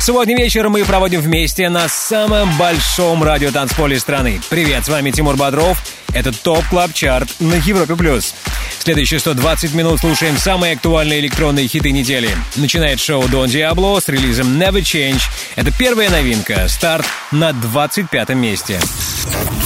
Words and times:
Сегодня 0.00 0.34
вечером 0.34 0.72
мы 0.72 0.84
проводим 0.84 1.20
вместе 1.20 1.68
на 1.68 1.86
самом 1.86 2.56
большом 2.56 3.22
радиотанцполе 3.22 4.00
страны. 4.00 4.40
Привет, 4.48 4.86
с 4.86 4.88
вами 4.88 5.10
Тимур 5.10 5.36
Бодров. 5.36 5.78
Это 6.14 6.32
Top 6.32 6.64
Club 6.70 6.94
Chart 6.94 7.28
на 7.38 7.54
Европе+. 7.54 7.94
плюс. 7.94 8.34
Следующие 8.78 9.20
120 9.20 9.74
минут 9.74 10.00
слушаем 10.00 10.38
самые 10.38 10.72
актуальные 10.72 11.20
электронные 11.20 11.68
хиты 11.68 11.90
недели. 11.90 12.30
Начинает 12.56 12.98
шоу 12.98 13.24
Don 13.24 13.44
Diablo 13.44 14.00
с 14.00 14.08
релизом 14.08 14.58
Never 14.58 14.80
Change. 14.80 15.20
Это 15.56 15.70
первая 15.70 16.08
новинка. 16.08 16.66
Старт 16.68 17.06
на 17.30 17.52
25 17.52 18.30
месте. 18.30 18.80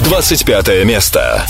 25 0.00 0.84
место. 0.84 1.46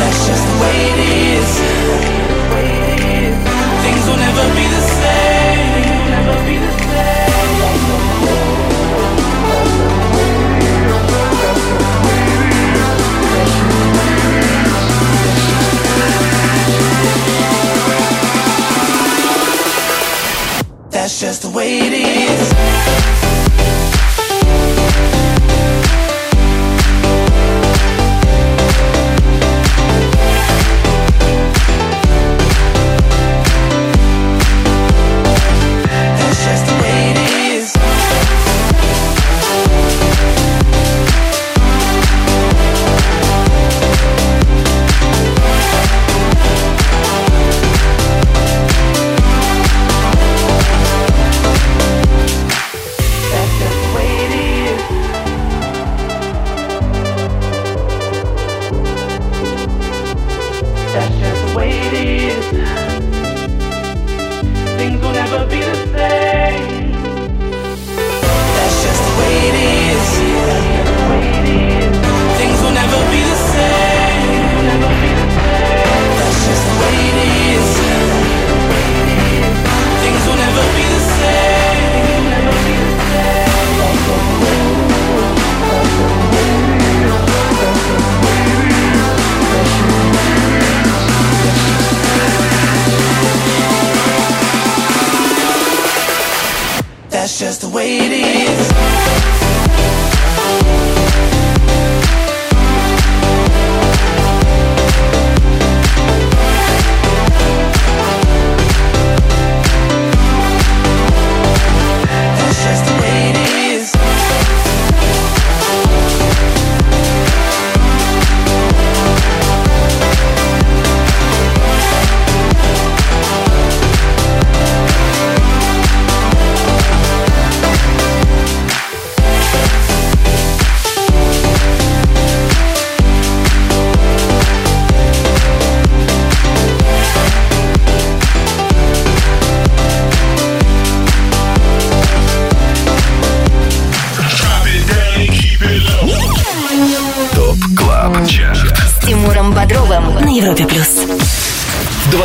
That's 0.00 0.20
just 0.26 0.44
the 0.50 0.56
way 0.62 0.76
it 0.92 0.98
is. 1.38 1.50
Things 3.84 4.04
will 4.08 4.20
never 4.26 4.44
be 4.54 4.64
the 4.68 4.80
same. 4.80 5.10
That's 20.90 21.18
just 21.20 21.42
the 21.42 21.50
way 21.50 21.78
it 21.78 21.92
is. 21.92 23.29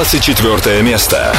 24 0.08 0.82
место. 0.84 1.34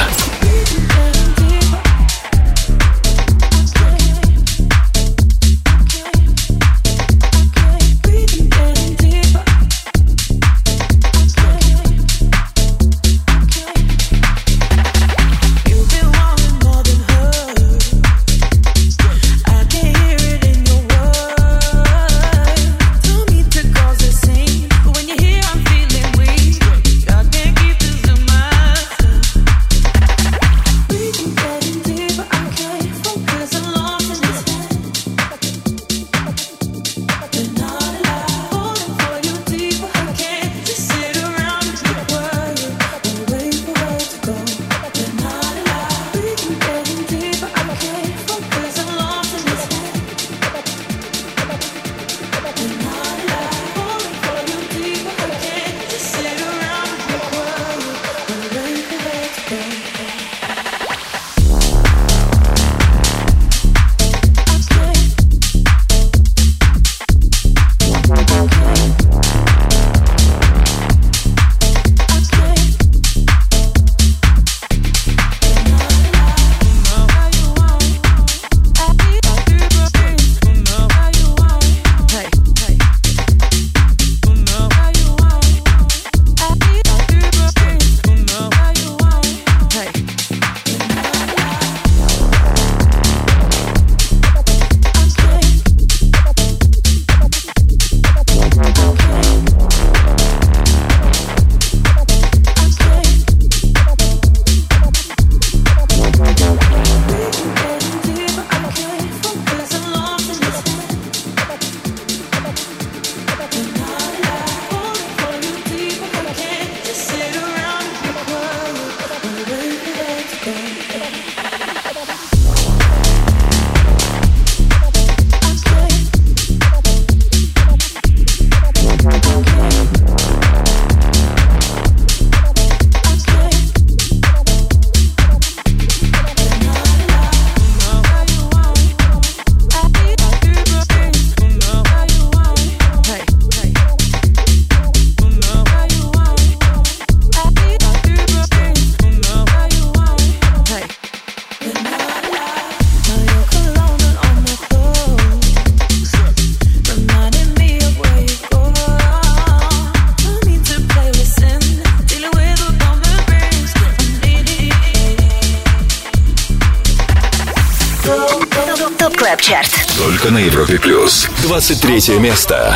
Чарт. 169.45 169.71
Только 169.97 170.31
на 170.31 170.39
Европе 170.39 170.79
плюс. 170.79 171.27
23 171.43 172.17
место. 172.17 172.75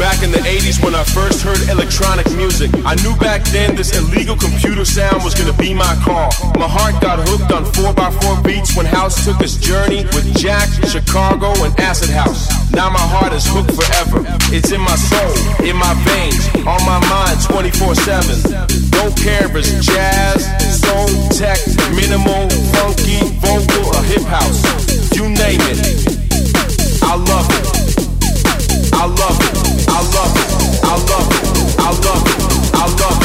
back 0.00 0.22
in 0.22 0.32
the 0.32 0.38
80s 0.38 0.82
when 0.82 0.94
I 0.94 1.04
first 1.04 1.42
heard 1.42 1.60
electronic 1.68 2.24
music. 2.32 2.70
I 2.86 2.94
knew 2.96 3.14
back 3.16 3.44
then 3.52 3.76
this 3.76 3.94
illegal 3.96 4.34
computer 4.65 4.85
sound 4.85 5.23
was 5.23 5.35
gonna 5.35 5.53
be 5.61 5.75
my 5.75 5.93
call. 6.01 6.33
My 6.57 6.65
heart 6.65 6.99
got 6.99 7.21
hooked 7.29 7.51
on 7.53 7.65
4x4 7.77 8.43
beats 8.43 8.75
when 8.75 8.87
House 8.87 9.23
took 9.23 9.39
its 9.39 9.57
journey 9.57 10.05
with 10.17 10.25
Jack, 10.35 10.67
Chicago, 10.89 11.53
and 11.61 11.69
Acid 11.79 12.09
House. 12.09 12.49
Now 12.73 12.89
my 12.89 13.05
heart 13.13 13.31
is 13.31 13.45
hooked 13.45 13.69
forever. 13.77 14.25
It's 14.49 14.71
in 14.71 14.81
my 14.81 14.97
soul, 14.97 15.37
in 15.61 15.77
my 15.77 15.93
veins, 16.09 16.49
on 16.65 16.81
my 16.81 16.97
mind 17.13 17.37
24 17.45 17.93
7. 17.93 18.89
Don't 18.89 19.13
care 19.13 19.45
if 19.45 19.53
it's 19.53 19.69
jazz, 19.85 20.41
soul, 20.81 21.13
tech, 21.29 21.61
minimal, 21.93 22.49
funky, 22.73 23.21
vocal, 23.45 23.85
or 23.93 24.01
hip 24.09 24.25
house. 24.25 24.65
You 25.13 25.29
name 25.29 25.61
it. 25.69 25.77
I 27.05 27.13
love 27.13 27.47
it. 27.53 27.65
I 28.97 29.05
love 29.05 29.37
it. 29.45 29.53
I 29.93 30.01
love 30.09 30.33
it. 30.33 30.49
I 30.81 30.95
love 31.05 31.29
it. 31.29 31.45
I 31.77 31.89
love 32.01 32.23
it. 32.25 32.73
I 32.73 32.85
love 32.97 33.21
it. 33.21 33.24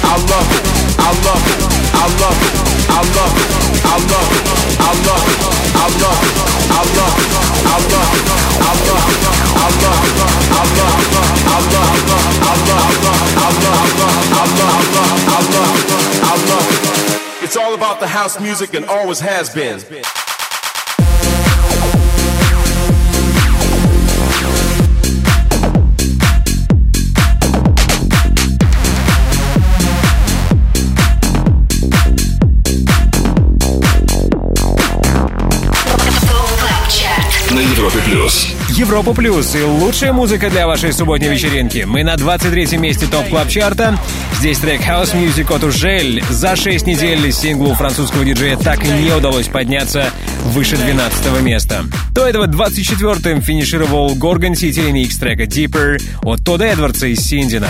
I 0.11 0.17
love 0.17 0.51
it. 0.51 0.67
I 0.99 1.11
love 1.23 1.45
it. 1.47 1.63
I 1.95 2.07
love 2.19 2.35
it. 2.41 2.81
I 2.91 3.03
love 3.15 3.31
it. 3.31 3.61
I 3.81 4.03
love 4.11 4.31
it. 4.31 4.59
I 4.81 4.91
love 4.91 5.23
it. 5.23 5.47
I 5.71 5.95
love 5.95 6.27
it. 6.27 6.51
I 6.61 6.89
love 6.91 7.15
it. 7.21 7.37
I 7.61 7.79
love 7.79 8.11
it. 8.11 9.15
I 9.15 9.69
love 9.71 10.01
it. 10.01 10.11
I 10.11 10.11
love. 10.11 10.39
I 10.41 11.67
love. 11.71 11.71
I 11.71 11.71
love. 11.71 11.95
I 12.41 12.59
love. 12.71 12.91
I 13.31 13.57
love. 13.61 13.87
I 14.11 14.47
love. 14.51 14.87
I 15.01 15.47
love. 15.51 15.79
I 16.23 16.37
love 16.49 16.67
it. 16.71 17.43
It's 17.43 17.55
all 17.55 17.73
about 17.73 17.99
the 17.99 18.07
house 18.07 18.39
music 18.39 18.73
and 18.73 18.85
always 18.85 19.19
has 19.21 19.49
been. 19.53 19.79
Европа 38.81 39.13
плюс 39.13 39.55
и 39.55 39.61
лучшая 39.61 40.11
музыка 40.11 40.49
для 40.49 40.65
вашей 40.65 40.91
субботней 40.91 41.29
вечеринки. 41.29 41.83
Мы 41.87 42.03
на 42.03 42.15
23-м 42.15 42.81
месте 42.81 43.05
Top 43.05 43.29
Club 43.29 43.47
Chart 43.47 43.81
а. 43.81 43.95
Здесь 44.39 44.57
трек 44.57 44.81
House 44.81 45.13
Music 45.13 45.55
от 45.55 45.63
Hugel. 45.63 46.23
За 46.31 46.55
6 46.55 46.87
недель 46.87 47.31
синглу 47.31 47.75
французского 47.75 48.25
диджея 48.25 48.57
так 48.57 48.83
и 48.83 48.87
не 48.87 49.11
удалось 49.11 49.47
подняться 49.49 50.09
выше 50.45 50.77
12 50.77 51.41
места. 51.43 51.83
До 52.13 52.25
этого 52.25 52.47
24-м 52.47 53.43
финишировал 53.43 54.15
Gorgon 54.15 54.55
City 54.55 54.79
ремикс 54.79 55.15
трека 55.15 55.43
Deeper 55.43 56.01
от 56.23 56.43
Тодда 56.43 56.65
Эдвардса 56.65 57.05
из 57.05 57.19
Синдена. 57.19 57.69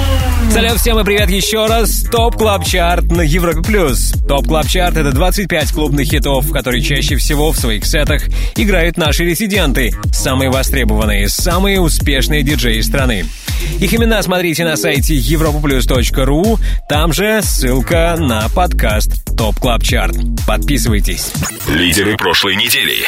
Салют 0.51 0.79
всем 0.79 0.99
и 0.99 1.05
привет 1.05 1.29
еще 1.29 1.65
раз. 1.65 2.03
Top 2.11 2.35
Club 2.35 2.65
Chart 2.65 3.05
на 3.05 3.21
Европе 3.21 3.61
Плюс. 3.61 4.11
Top 4.27 4.47
Club 4.47 4.67
Chart 4.67 4.97
это 4.97 5.13
25 5.13 5.71
клубных 5.71 6.09
хитов, 6.09 6.51
которые 6.51 6.81
чаще 6.81 7.15
всего 7.15 7.53
в 7.53 7.57
своих 7.57 7.85
сетах 7.85 8.23
играют 8.57 8.97
наши 8.97 9.23
резиденты. 9.23 9.93
Самые 10.11 10.49
востребованные, 10.49 11.29
самые 11.29 11.79
успешные 11.79 12.43
диджеи 12.43 12.81
страны. 12.81 13.25
Их 13.79 13.93
имена 13.93 14.21
смотрите 14.21 14.65
на 14.65 14.75
сайте 14.75 15.15
europaplus.ru. 15.15 16.59
Там 16.89 17.13
же 17.13 17.41
ссылка 17.41 18.17
на 18.19 18.49
подкаст 18.49 19.33
Top 19.37 19.57
Club 19.57 19.83
Chart. 19.83 20.17
Подписывайтесь. 20.45 21.31
Лидеры 21.69 22.17
прошлой 22.17 22.57
недели. 22.57 23.05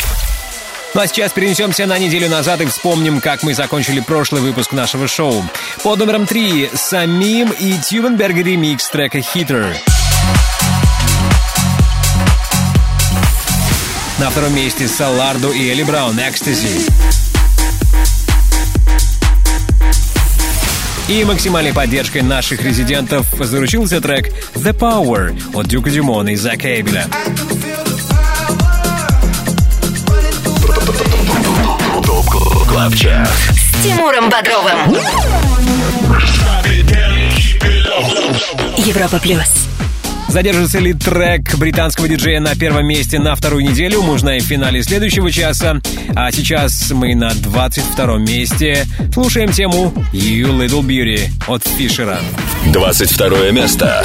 Ну 0.96 1.02
а 1.02 1.08
сейчас 1.08 1.32
перенесемся 1.32 1.88
на 1.88 1.98
неделю 1.98 2.30
назад 2.30 2.62
и 2.62 2.66
вспомним, 2.66 3.20
как 3.20 3.42
мы 3.42 3.56
закончили 3.56 4.00
прошлый 4.00 4.44
выпуск 4.44 4.74
нашего 4.74 5.08
шоу. 5.08 5.44
Под 5.82 5.98
номером 5.98 6.28
3 6.28 6.70
Samim 6.76 7.50
и 7.50 7.80
Tube & 7.80 8.08
Berger 8.08 8.36
ремикс 8.36 8.90
трека 8.90 9.20
«Heater». 9.20 9.76
На 14.20 14.30
втором 14.30 14.56
месте 14.56 14.88
Solardo 14.88 15.50
и 15.50 15.68
Eli 15.68 15.82
Brown 15.82 16.16
«XTC». 16.20 16.88
И 21.10 21.24
максимальной 21.26 21.74
поддержкой 21.74 22.22
наших 22.22 22.64
резидентов 22.64 23.26
заручился 23.40 24.00
трек 24.00 24.32
«The 24.54 24.78
Power» 24.78 25.36
от 25.56 25.68
Дюка 25.68 25.90
Дюмона 25.90 26.30
и 26.30 26.36
Зака 26.36 26.80
Эбеля. 26.80 27.08
Club 32.74 32.96
Chart. 32.96 33.30
С 33.52 33.84
Тимуром 33.84 34.32
Бодровым. 34.32 34.98
Европа 38.78 39.20
плюс. 39.20 39.68
Задержится 40.28 40.80
ли 40.80 40.94
трек 40.94 41.56
британского 41.58 42.08
диджея 42.08 42.40
на 42.40 42.56
первом 42.56 42.88
месте 42.88 43.20
на 43.20 43.36
вторую 43.36 43.64
неделю, 43.64 44.02
мы 44.02 44.14
узнаем 44.14 44.42
в 44.42 44.48
финале 44.48 44.82
следующего 44.82 45.32
часа. 45.32 45.82
А 46.16 46.32
сейчас 46.32 46.90
мы 46.90 47.14
на 47.14 47.36
22 47.36 48.18
месте. 48.18 48.88
Слушаем 49.14 49.52
тему 49.52 49.94
You 50.12 50.58
Little 50.58 50.82
Beauty 50.82 51.30
от 51.48 51.68
Фишера. 51.78 52.20
22 52.66 53.52
место. 53.52 54.04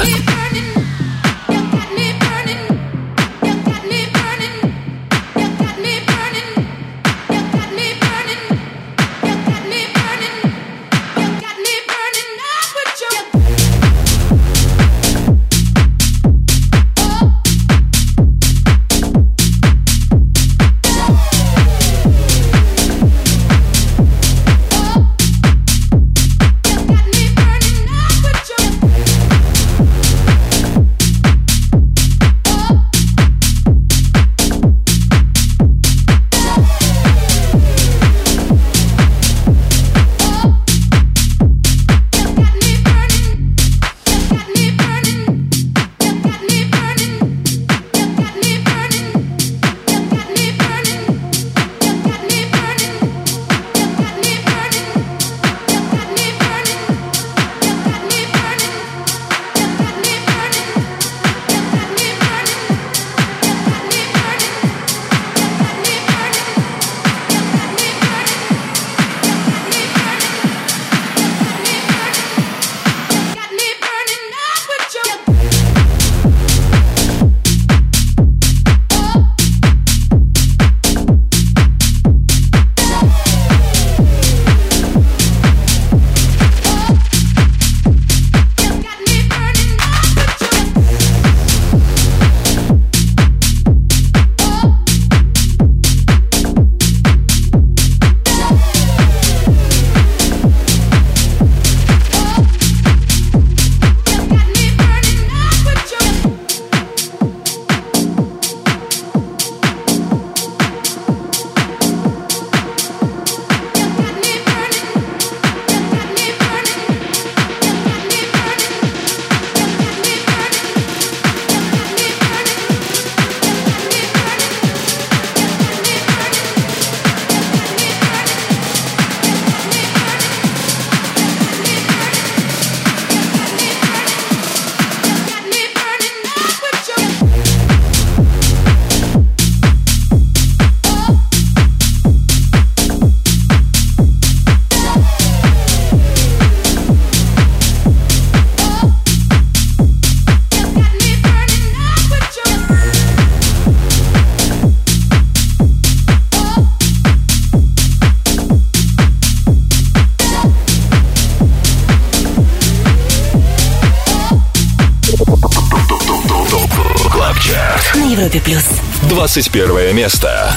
21 169.29 169.93
место. 169.93 170.48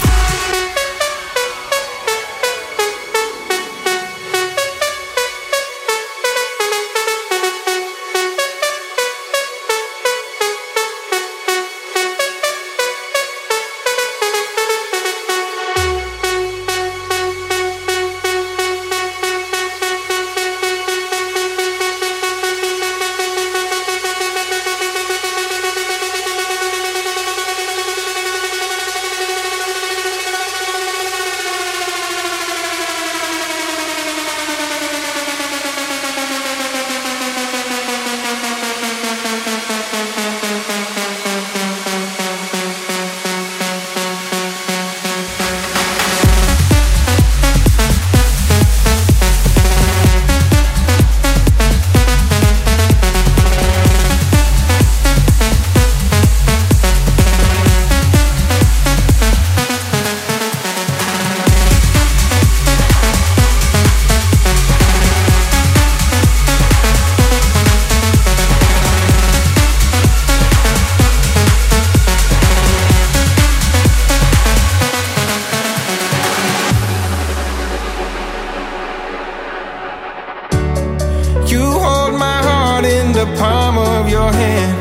palm 83.43 83.77
of 83.77 84.09
your 84.09 84.31
hand. 84.31 84.79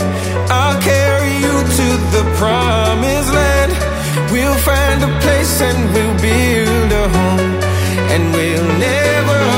I'll 0.51 0.79
carry 0.79 1.33
you 1.45 1.55
to 1.79 1.87
the 2.15 2.23
promised 2.41 3.33
land. 3.33 3.71
We'll 4.31 4.59
find 4.69 4.99
a 5.09 5.11
place 5.23 5.53
and 5.67 5.79
we'll 5.93 6.17
build 6.27 6.91
a 7.03 7.05
home, 7.17 7.53
and 8.13 8.23
we'll 8.35 8.69
never. 8.77 9.50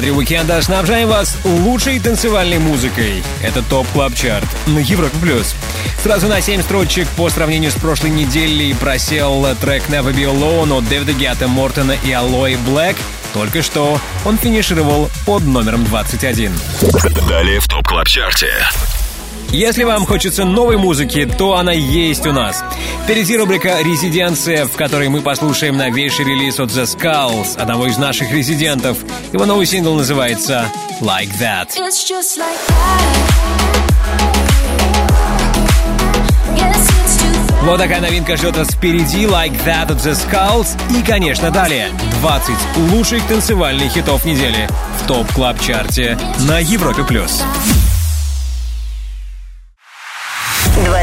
Квадре 0.00 0.12
уикенда 0.16 0.62
снабжаем 0.62 1.08
вас 1.08 1.36
лучшей 1.44 2.00
танцевальной 2.00 2.58
музыкой. 2.58 3.22
Это 3.42 3.62
Top 3.62 3.86
Club 3.92 4.14
Chart 4.14 4.48
на 4.66 4.78
Европе+. 4.78 5.14
плюс. 5.20 5.54
Сразу 6.02 6.26
на 6.26 6.40
7 6.40 6.62
строчек 6.62 7.06
по 7.18 7.28
сравнению 7.28 7.70
с 7.70 7.74
прошлой 7.74 8.08
неделей 8.08 8.72
просел 8.72 9.46
трек 9.60 9.90
Never 9.90 10.14
Be 10.14 10.24
Alone 10.24 10.78
от 10.78 10.88
Дэвида 10.88 11.12
Гетта, 11.12 11.48
Мортена 11.48 11.94
и 12.02 12.12
Aloe 12.12 12.56
Blacc. 12.56 12.96
Только 13.34 13.60
что 13.60 14.00
он 14.24 14.38
финишировал 14.38 15.10
под 15.26 15.44
номером 15.44 15.84
21. 15.84 16.50
Далее 17.28 17.60
в 17.60 17.68
Top 17.68 17.86
Club 17.86 18.06
Chart 18.06 18.40
е. 18.40 18.54
Если 19.52 19.82
вам 19.82 20.06
хочется 20.06 20.44
новой 20.44 20.76
музыки, 20.76 21.26
то 21.26 21.56
она 21.56 21.72
есть 21.72 22.24
у 22.24 22.32
нас. 22.32 22.62
Впереди 23.02 23.36
рубрика 23.36 23.80
«Резиденция», 23.82 24.64
в 24.64 24.72
которой 24.72 25.08
мы 25.08 25.22
послушаем 25.22 25.76
новейший 25.76 26.24
релиз 26.24 26.60
от 26.60 26.70
The 26.70 26.84
Skulls, 26.84 27.58
одного 27.58 27.88
из 27.88 27.98
наших 27.98 28.32
резидентов. 28.32 28.98
Его 29.32 29.46
новый 29.46 29.66
сингл 29.66 29.94
называется 29.96 30.66
«Like 31.00 31.32
That». 31.40 31.70
Вот 37.62 37.78
такая 37.78 38.00
новинка 38.00 38.36
ждет 38.36 38.56
вас 38.56 38.68
впереди, 38.68 39.24
Like 39.24 39.64
That 39.66 39.90
от 39.90 39.98
The 39.98 40.12
Skulls. 40.12 40.68
И, 40.96 41.02
конечно, 41.02 41.50
далее 41.50 41.88
20 42.20 42.54
лучших 42.92 43.26
танцевальных 43.26 43.92
хитов 43.92 44.24
недели 44.24 44.68
в 45.02 45.08
Top 45.08 45.26
Club 45.32 45.60
Chart 45.60 46.07
е 46.07 46.16
на 46.48 46.60
Европе+. 46.60 47.02
плюс. 47.02 47.42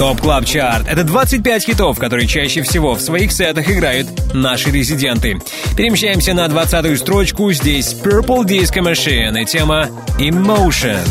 Top 0.00 0.18
Club 0.22 0.46
Chart— 0.46 0.86
это 0.88 1.04
25 1.04 1.62
хитов, 1.62 1.98
которые 1.98 2.26
чаще 2.26 2.62
всего 2.62 2.94
в 2.94 3.02
своих 3.02 3.32
сетах 3.32 3.68
играют 3.68 4.08
наши 4.32 4.70
резиденты. 4.70 5.38
Перемещаемся 5.76 6.32
на 6.32 6.46
20-ю 6.46 6.96
строчку. 6.96 7.52
Здесь 7.52 7.92
Purple 8.02 8.44
Disco 8.46 8.80
Machine 8.80 9.42
и 9.42 9.44
тема 9.44 9.90
Emotion. 10.18 11.06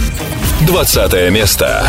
20 0.65 1.31
место. 1.31 1.85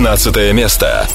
15 0.00 0.54
место. 0.54 1.06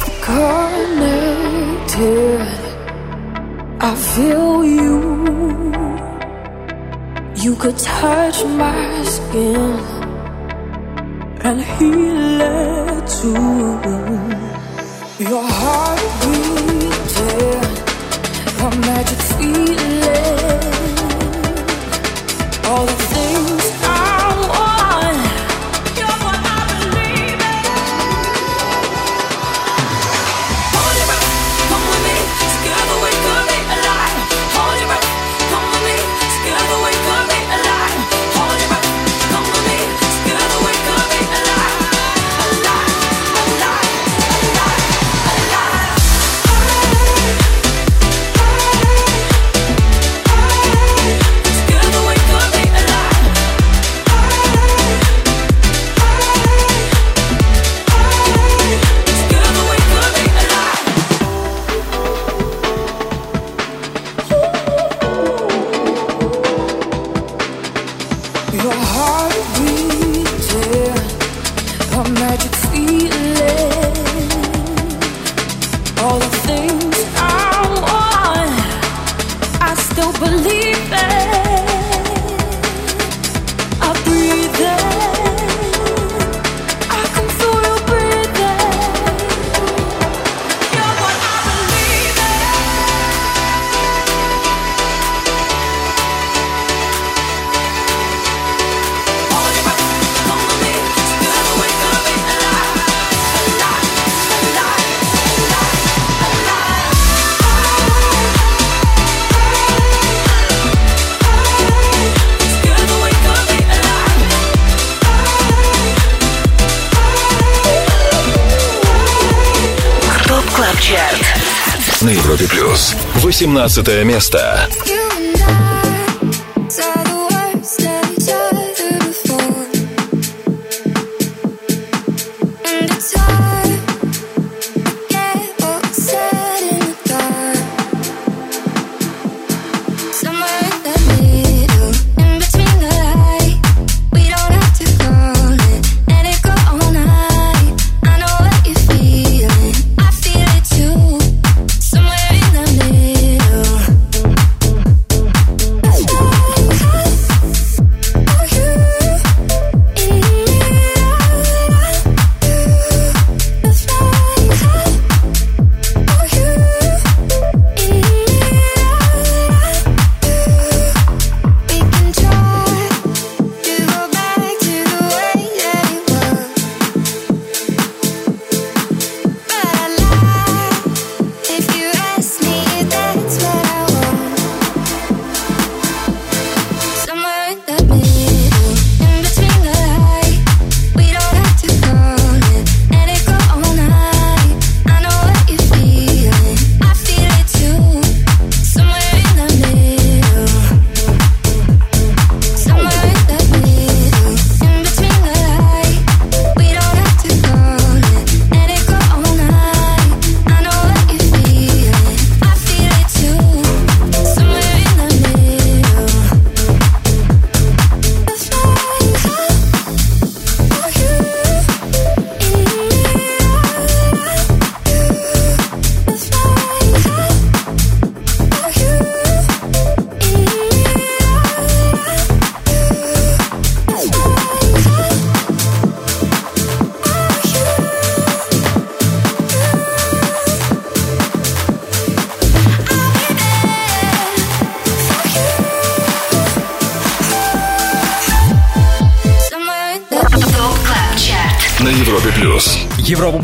17 123.45 124.03
место. 124.03 124.67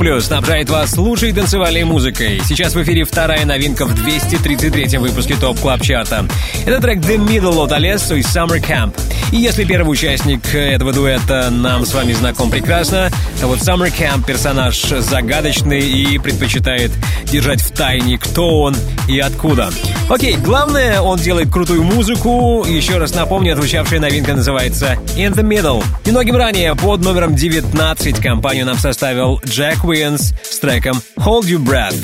Плюс 0.02 0.26
снабжает 0.26 0.68
вас 0.68 0.98
лучшей 0.98 1.32
танцевальной 1.32 1.84
музыкой. 1.84 2.42
Сейчас 2.44 2.74
в 2.74 2.82
эфире 2.82 3.04
вторая 3.04 3.46
новинка 3.46 3.86
в 3.86 3.94
233-м 3.94 5.00
выпуске 5.00 5.36
Top 5.36 5.60
Club 5.60 5.84
Chart 5.84 6.14
а. 6.14 6.26
Это 6.66 6.82
трек 6.82 6.98
The 7.02 7.18
Middle 7.18 7.64
от 7.64 7.72
Алессо 7.72 8.16
и 8.16 8.22
Summer 8.22 8.60
Camp. 8.60 9.00
И 9.32 9.36
если 9.36 9.64
первый 9.64 9.92
участник 9.92 10.56
этого 10.56 10.92
дуэта 10.92 11.52
нам 11.52 11.86
с 11.86 11.94
вами 11.94 12.14
знаком 12.14 12.50
прекрасно, 12.50 13.12
то 13.40 13.46
вот 13.46 13.60
Summer 13.60 13.94
Camp 13.96 14.26
персонаж 14.26 14.76
загадочный 14.82 15.82
и 15.82 16.18
предпочитает 16.18 16.90
держать 17.26 17.62
в 17.62 17.70
тайне, 17.70 18.18
кто 18.18 18.62
он 18.62 18.76
и 19.08 19.20
откуда. 19.20 19.70
Окей, 20.12 20.36
главное, 20.36 21.00
он 21.00 21.20
делает 21.20 21.50
крутую 21.50 21.84
музыку. 21.84 22.66
Еще 22.68 22.98
раз 22.98 23.16
напомню, 23.16 23.54
отзвучавшая 23.54 24.02
новинка 24.02 24.34
называется 24.34 24.98
In 25.16 25.34
the 25.34 25.42
Middle. 25.42 25.82
Немногим 26.06 26.36
ранее 26.36 26.76
под 26.76 27.02
номером 27.02 27.34
19 27.34 28.20
компанию 28.20 28.66
нам 28.66 28.78
составил 28.78 29.40
Jack 29.46 29.86
Wins 29.86 30.34
с 30.44 30.60
треком 30.60 31.02
Hold 31.18 31.44
Your 31.44 31.64
Breath. 31.66 31.96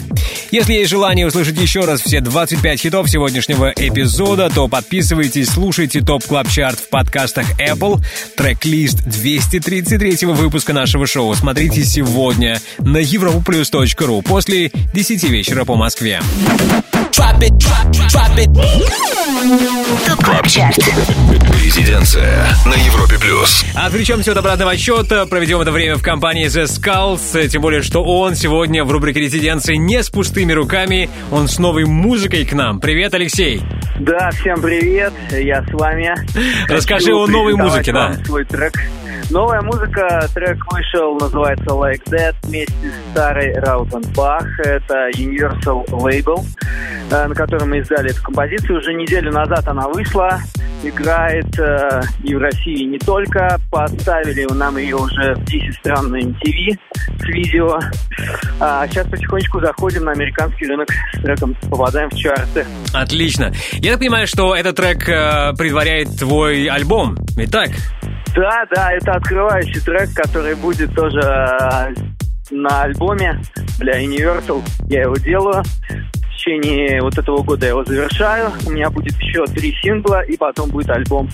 Если 0.51 0.73
есть 0.73 0.89
желание 0.89 1.27
услышать 1.27 1.59
еще 1.59 1.81
раз 1.81 2.01
все 2.01 2.21
25 2.21 2.79
хитов 2.79 3.09
сегодняшнего 3.09 3.73
эпизода, 3.75 4.49
то 4.49 4.67
подписывайтесь, 4.67 5.49
слушайте 5.49 6.01
Top 6.01 6.23
Club 6.23 6.49
Chart 6.49 6.79
в 6.79 6.89
подкастах 6.89 7.45
Apple, 7.59 8.01
трек-лист 8.37 9.03
233 9.03 10.27
выпуска 10.27 10.71
нашего 10.73 11.05
шоу. 11.05 11.35
Смотрите 11.35 11.83
сегодня 11.83 12.61
на 12.79 12.97
europaplus.ru 12.97 14.21
после 14.21 14.71
10 14.93 15.23
вечера 15.25 15.65
по 15.65 15.75
Москве. 15.75 16.21
Резиденция 21.63 22.47
на 22.65 22.73
Европе 22.73 23.17
плюс. 23.19 23.65
Отвлечемся 23.75 24.31
от 24.31 24.37
обратного 24.37 24.71
отсчета, 24.71 25.25
проведем 25.25 25.59
это 25.61 25.71
время 25.71 25.95
в 25.95 26.01
компании 26.01 26.47
The 26.47 26.65
Skulls, 26.65 27.47
тем 27.47 27.61
более, 27.61 27.81
что 27.81 28.03
он 28.03 28.35
сегодня 28.35 28.83
в 28.83 28.91
рубрике 28.91 29.19
«Резиденции» 29.19 29.75
не 29.75 30.03
с 30.03 30.09
пустыми 30.37 30.53
руками, 30.53 31.09
он 31.31 31.47
с 31.47 31.57
новой 31.57 31.85
музыкой 31.85 32.45
к 32.45 32.53
нам. 32.53 32.79
Привет, 32.79 33.15
Алексей! 33.15 33.59
Да, 33.99 34.29
всем 34.29 34.61
привет, 34.61 35.11
я 35.31 35.63
с 35.63 35.73
вами. 35.73 36.13
Расскажи 36.69 37.05
Хочу 37.05 37.23
о 37.23 37.25
новой 37.25 37.55
музыке, 37.55 37.91
да. 37.91 38.13
Свой 38.23 38.45
трек. 38.45 38.73
Новая 39.29 39.61
музыка, 39.61 40.25
трек 40.33 40.57
вышел, 40.71 41.15
называется 41.15 41.65
Like 41.65 42.01
That, 42.05 42.35
вместе 42.43 42.73
с 42.73 43.11
старой 43.11 43.53
Раутенбах. 43.55 44.45
Это 44.59 45.09
Universal 45.15 45.85
Label, 45.87 46.45
э, 47.11 47.27
на 47.27 47.35
котором 47.35 47.71
мы 47.71 47.79
издали 47.79 48.11
эту 48.11 48.23
композицию. 48.23 48.79
Уже 48.79 48.93
неделю 48.93 49.33
назад 49.33 49.67
она 49.67 49.89
вышла, 49.89 50.39
играет 50.81 51.59
э, 51.59 52.03
и 52.23 52.35
в 52.35 52.39
России 52.39 52.85
не 52.85 52.99
только. 52.99 53.59
Поставили 53.69 54.47
нам 54.53 54.77
ее 54.77 54.95
уже 54.95 55.35
в 55.35 55.43
10 55.43 55.75
стран 55.75 56.09
на 56.09 56.21
MTV 56.21 56.77
с 57.19 57.23
видео. 57.25 57.79
А 58.61 58.87
сейчас 58.87 59.07
потихонечку 59.07 59.59
заходим 59.59 60.05
на 60.05 60.13
американский 60.13 60.67
рынок 60.67 60.87
с 61.13 61.21
треком, 61.21 61.53
попадаем 61.69 62.09
в 62.09 62.15
чарты. 62.15 62.65
Отлично. 62.93 63.51
Я 63.73 63.91
так 63.91 63.99
понимаю, 63.99 64.25
что 64.25 64.55
этот 64.55 64.77
трек 64.77 65.07
э, 65.09 65.53
предваряет 65.57 66.17
твой 66.17 66.67
альбом, 66.67 67.17
ведь 67.35 67.51
так? 67.51 67.71
Да, 68.35 68.65
да, 68.73 68.91
это 68.93 69.13
открывающий 69.13 69.81
трек, 69.81 70.13
который 70.13 70.55
будет 70.55 70.93
тоже 70.95 71.19
э, 71.19 71.93
на 72.51 72.83
альбоме 72.83 73.41
для 73.79 74.03
Universal. 74.03 74.61
Я 74.89 75.03
его 75.03 75.15
делаю. 75.15 75.63
В 75.63 76.37
течение 76.37 77.01
вот 77.01 77.17
этого 77.17 77.43
года 77.43 77.65
я 77.65 77.71
его 77.71 77.83
завершаю. 77.83 78.51
У 78.65 78.71
меня 78.71 78.89
будет 78.89 79.19
еще 79.19 79.45
три 79.47 79.75
сингла, 79.81 80.21
и 80.21 80.37
потом 80.37 80.69
будет 80.69 80.89
альбом. 80.89 81.29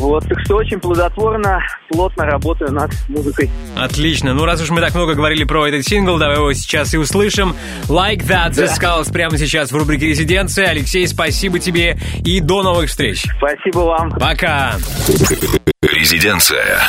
Вот, 0.00 0.26
так 0.26 0.40
что 0.40 0.56
очень 0.56 0.80
плодотворно, 0.80 1.62
плотно 1.90 2.24
работаю 2.24 2.72
над 2.72 2.90
музыкой. 3.08 3.50
Отлично. 3.76 4.32
Ну, 4.32 4.46
раз 4.46 4.62
уж 4.62 4.70
мы 4.70 4.80
так 4.80 4.94
много 4.94 5.14
говорили 5.14 5.44
про 5.44 5.66
этот 5.66 5.86
сингл, 5.86 6.16
давай 6.16 6.36
его 6.36 6.50
сейчас 6.54 6.94
и 6.94 6.96
услышим. 6.96 7.54
Like 7.86 8.26
That 8.26 8.52
The 8.52 8.66
Skulls 8.74 9.12
прямо 9.12 9.36
сейчас 9.36 9.70
в 9.70 9.76
рубрике 9.76 10.06
«Резиденция». 10.06 10.68
Алексей, 10.68 11.06
спасибо 11.06 11.58
тебе 11.58 11.98
и 12.24 12.40
до 12.40 12.62
новых 12.62 12.88
встреч. 12.88 13.26
Спасибо 13.36 13.80
вам. 13.80 14.10
Пока. 14.12 14.76
Резиденция. 15.82 16.80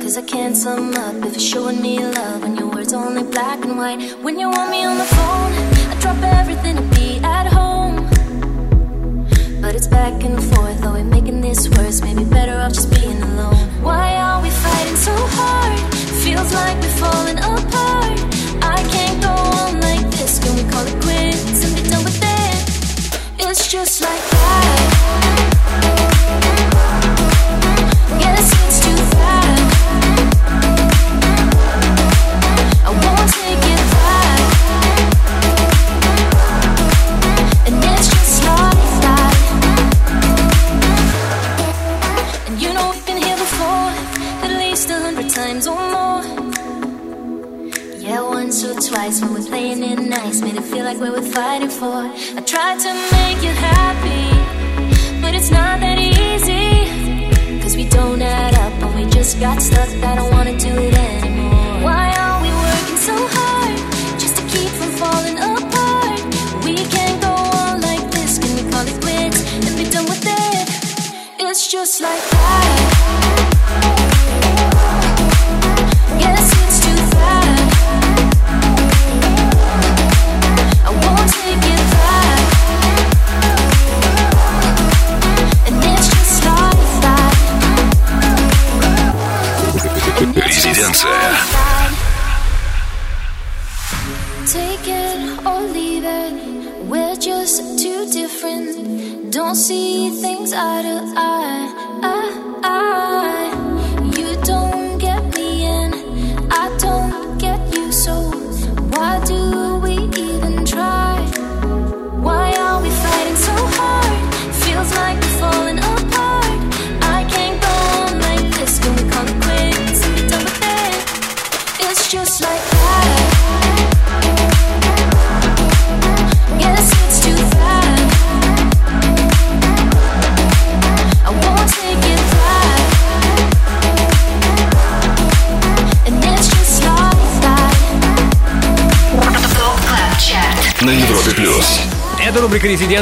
Cause 0.00 0.16
I 0.16 0.22
can't 0.22 0.56
sum 0.56 0.92
up 0.94 1.14
if 1.24 1.34
you're 1.34 1.40
showing 1.40 1.80
me 1.80 2.00
love 2.00 2.42
and 2.42 2.58
your 2.58 2.68
words 2.68 2.92
only 2.92 3.22
black 3.22 3.64
and 3.64 3.76
white. 3.78 4.00
When 4.22 4.40
you 4.40 4.48
want 4.48 4.70
me 4.72 4.84
on 4.84 4.98
the 4.98 5.04
phone, 5.04 5.79
drop 6.00 6.22
everything 6.22 6.76
to 6.76 6.82
be 6.96 7.18
at 7.22 7.46
home. 7.46 8.08
But 9.60 9.74
it's 9.74 9.86
back 9.86 10.24
and 10.24 10.42
forth, 10.42 10.84
are 10.84 10.94
we 10.94 11.02
making 11.02 11.40
this 11.42 11.68
worse? 11.68 12.02
Maybe 12.02 12.24
better 12.24 12.56
off 12.58 12.72
just 12.72 12.90
being 12.94 13.22
alone. 13.22 13.68
Why 13.82 14.16
are 14.16 14.42
we 14.42 14.50
fighting 14.50 14.96
so 14.96 15.14
hard? 15.14 15.78
Feels 16.24 16.52
like 16.54 16.76
we're 16.80 16.96
falling 17.02 17.38
apart. 17.38 18.29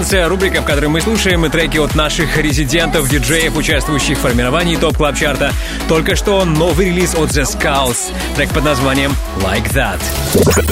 «Резиденция», 0.09 0.29
рубрика, 0.31 0.62
в 0.62 0.64
которой 0.64 0.87
мы 0.87 1.03
слушаем 1.03 1.51
треки 1.51 1.77
от 1.77 1.94
наших 1.94 2.38
резидентов, 2.38 3.11
диджеев, 3.11 3.55
участвующих 3.55 4.16
в 4.16 4.23
формировании 4.23 4.75
Top 4.77 4.96
Club 4.96 5.14
Chart 5.14 5.46
а 5.46 5.53
Только 5.87 6.16
что 6.16 6.47
новый 6.47 6.87
релиз 6.87 7.14
от 7.14 7.29
The 7.29 7.42
Skulls, 7.42 8.11
трек 8.35 8.49
под 8.49 8.64
названием 8.64 9.12
«Like 9.42 9.71
That». 9.75 10.01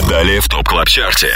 Далее 0.08 0.40
в 0.40 0.48
Top 0.48 0.66
Club 0.66 0.88
Chart 0.88 1.21
е. 1.21 1.34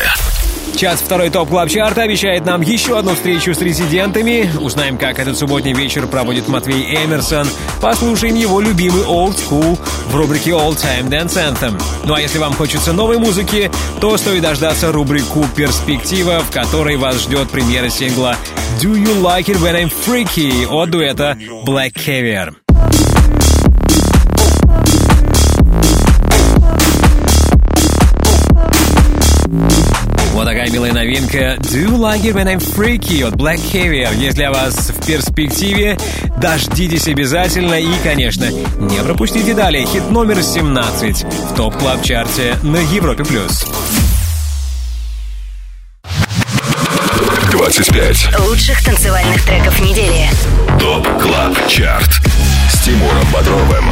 Час 0.76 1.00
второй 1.00 1.30
Top 1.30 1.50
Club 1.50 1.68
Chart 1.68 1.97
а 1.97 2.02
обещает 2.02 2.46
нам 2.46 2.62
еще 2.62 2.98
одну 2.98 3.14
встречу 3.14 3.52
с 3.52 3.60
резидентами. 3.60 4.50
Узнаем, 4.60 4.96
как 4.96 5.18
этот 5.18 5.36
субботний 5.36 5.74
вечер 5.74 6.06
проводит 6.06 6.48
Матвей 6.48 6.94
Эмерсон. 7.04 7.46
Послушаем 7.82 8.34
его 8.34 8.60
любимый 8.60 9.02
Old 9.02 9.36
School 9.36 9.78
в 10.06 10.16
рубрике 10.16 10.52
All 10.52 10.74
Time 10.74 11.08
Dance 11.08 11.36
Anthem. 11.36 11.80
Ну 12.04 12.14
а 12.14 12.20
если 12.20 12.38
вам 12.38 12.54
хочется 12.54 12.92
новой 12.92 13.18
музыки, 13.18 13.70
то 14.00 14.16
стоит 14.16 14.40
дождаться 14.40 14.92
рубрику 14.92 15.44
«Перспектива», 15.54 16.40
в 16.40 16.50
которой 16.50 16.96
вас 16.96 17.20
ждет 17.20 17.50
премьера 17.50 17.90
сингла 17.90 18.34
«Do 18.80 18.94
You 18.94 19.20
Like 19.20 19.46
It 19.46 19.60
When 19.60 19.76
I'm 19.76 19.92
Freaky» 20.06 20.66
от 20.66 20.90
дуэта 20.90 21.36
Black 21.66 21.92
Caviar. 21.92 22.54
Вот 30.32 30.46
такая 30.46 30.70
милая 30.70 30.94
новинка 30.94 31.56
Do 31.58 31.84
You 31.84 31.98
Like 31.98 32.22
It 32.22 32.32
When 32.32 32.46
I'm 32.46 32.58
Freaky 32.58 33.22
от 33.28 33.34
Black 33.34 33.60
Caviar. 33.70 34.16
Есть 34.16 34.36
для 34.36 34.50
вас 34.50 34.88
в 34.88 35.06
перспективе. 35.06 35.98
Дождитесь 36.40 37.06
обязательно 37.06 37.74
и, 37.74 37.90
конечно, 38.02 38.46
не 38.78 38.98
пропустите 39.04 39.52
далее. 39.52 39.84
Хит 39.84 40.10
номер 40.10 40.42
17 40.42 41.24
в 41.24 41.54
Top 41.54 41.78
Club 41.78 42.09
Chart 42.09 42.49
е 42.49 42.56
на 42.62 42.78
Европе+. 42.78 43.24
плюс. 43.24 43.66
25 47.80 48.40
лучших 48.40 48.84
танцевальных 48.84 49.42
треков 49.42 49.80
недели. 49.80 50.28
Top 50.78 51.08
Club 51.18 51.66
Chart 51.66 52.20
с 52.70 52.80
Тимуром 52.82 53.26
Бодровым. 53.32 53.89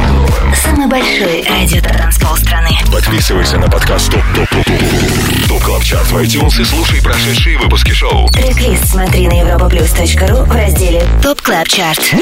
Самый 0.55 0.87
большой 0.87 1.43
радиотанцпол 1.43 2.35
страны. 2.37 2.69
Подписывайся 2.91 3.57
на 3.57 3.69
подкаст 3.69 4.11
Top 4.11 4.23
Top 4.35 4.49
Top 4.49 4.65
Top 4.65 5.47
Top 5.47 5.63
Club 5.63 5.83
Chart 5.83 6.07
в 6.07 6.17
iTunes 6.17 6.61
и 6.61 6.65
слушай 6.65 7.01
прошедшие 7.01 7.57
выпуски 7.57 7.91
шоу. 7.91 8.27
трек 8.29 8.77
смотри 8.85 9.27
на 9.27 9.33
europaplus.ru 9.41 10.45
в 10.45 10.51
разделе 10.51 11.03
Top 11.21 11.41
Club 11.41 11.67
Chart. 11.67 12.15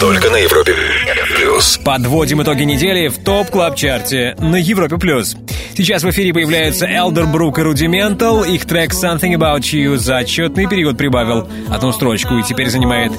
Только 0.00 0.30
на 0.30 0.36
Европе 0.36 0.74
Плюс. 1.36 1.78
Подводим 1.84 2.42
итоги 2.42 2.62
недели 2.64 3.08
в 3.08 3.18
Top 3.18 3.50
Club 3.50 3.76
Chart 3.76 4.26
е 4.26 4.36
на 4.38 4.56
Европе 4.56 4.98
Плюс. 4.98 5.36
Сейчас 5.76 6.02
в 6.02 6.10
эфире 6.10 6.34
появляются 6.34 6.86
Elderbrook 6.86 7.58
и 7.58 7.64
Rudimental 7.64 8.46
Их 8.46 8.66
трек 8.66 8.92
«Something 8.92 9.34
About 9.34 9.60
You» 9.60 9.96
за 9.96 10.18
отчетный 10.18 10.66
период 10.66 10.98
прибавил 10.98 11.48
одну 11.70 11.92
строчку 11.92 12.36
и 12.36 12.42
теперь 12.42 12.68
занимает 12.68 13.12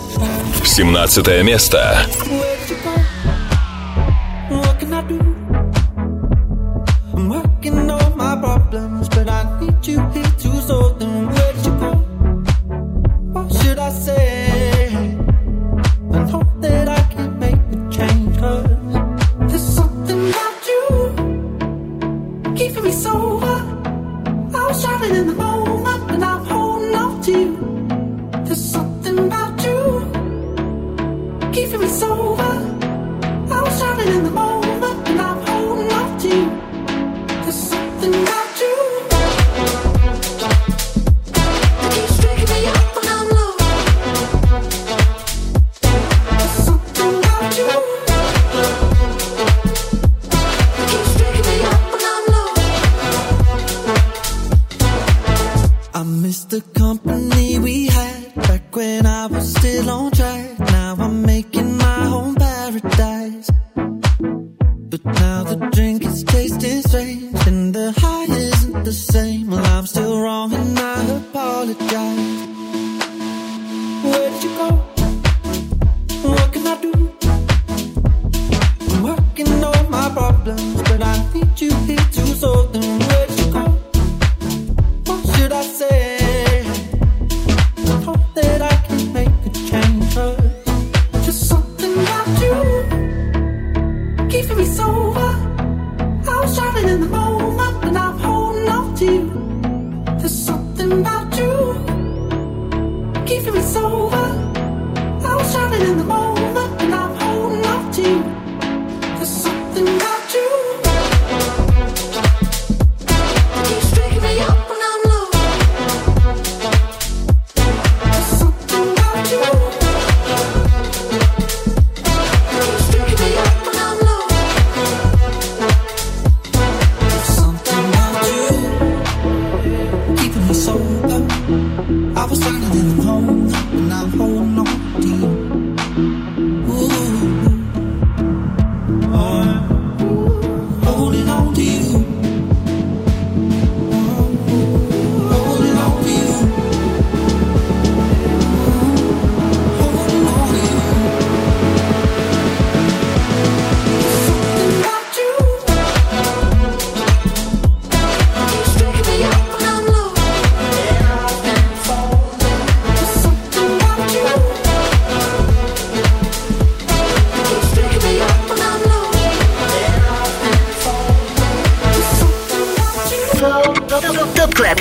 17 0.63 1.43
место. 1.43 2.05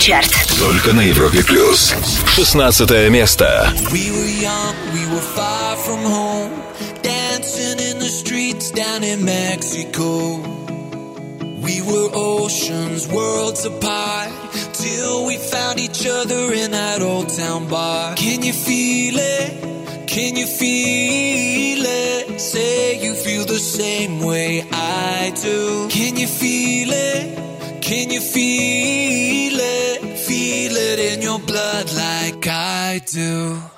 Чарт. 0.02 0.34
Только 0.58 0.92
на 0.92 1.02
Европе 1.02 1.44
Плюс. 1.44 1.94
16 2.34 3.08
место. 3.08 3.72
We 3.92 4.10
were 4.10 4.26
young, 4.26 4.74
we 4.92 5.06
were 5.06 5.22
far 5.36 5.76
from 5.76 6.02
home. 6.02 6.50
Dancing 7.04 7.78
in 7.78 8.00
the 8.00 8.08
streets 8.08 8.72
down 8.72 9.04
in 9.04 9.24
Mexico. 9.24 10.40
We 11.62 11.82
were 11.82 12.10
oceans, 12.14 13.06
worlds 13.12 13.64
apart. 13.64 14.32
Till 14.72 15.24
we 15.24 15.36
found 15.36 15.78
each 15.78 16.04
other 16.04 16.52
in 16.52 16.72
that 16.72 17.00
old 17.00 17.28
town 17.28 17.68
bar. 17.68 18.16
Can 18.16 18.42
you 18.42 18.52
feel 18.52 19.14
it? 19.16 20.08
Can 20.08 20.34
you 20.34 20.46
feel 20.46 21.84
it? 21.86 22.40
Say 22.40 22.98
you 23.00 23.14
feel 23.14 23.44
the 23.44 23.60
same 23.60 24.11
do. 33.06 33.71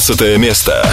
15 0.00 0.38
место. 0.38 0.84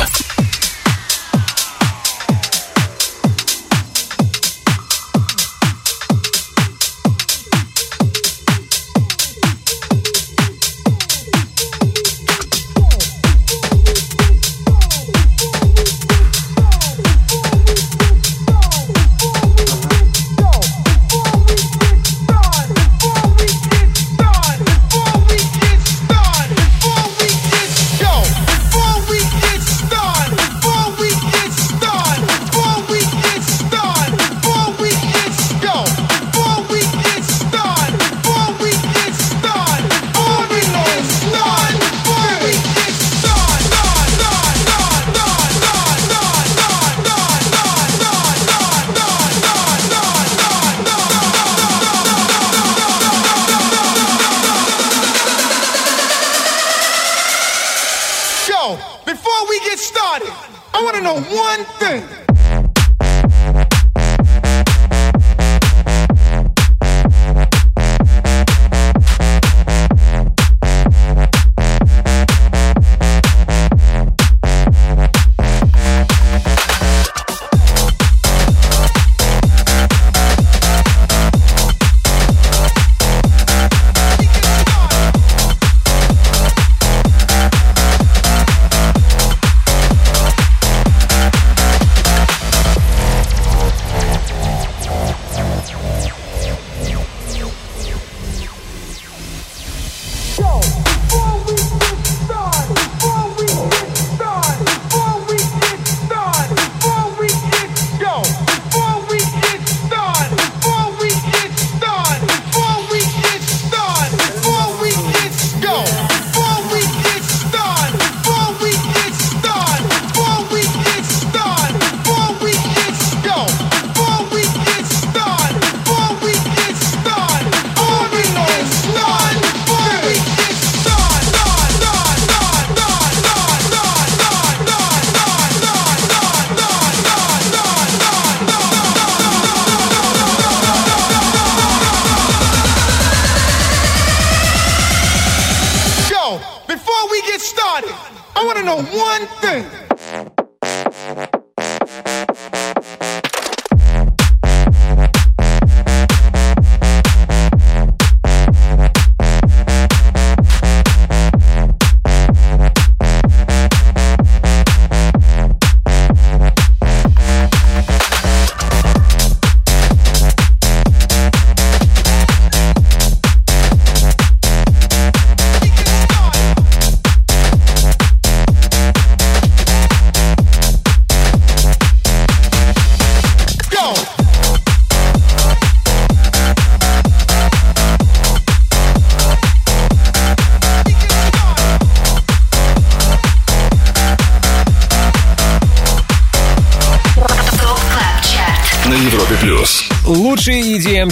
Before 146.72 147.12
we 147.12 147.22
get 147.24 147.42
started, 147.42 147.94
I 148.34 148.46
want 148.46 148.58
to 148.60 148.64
know 148.64 148.82
one 148.82 149.28
thing. 149.42 149.66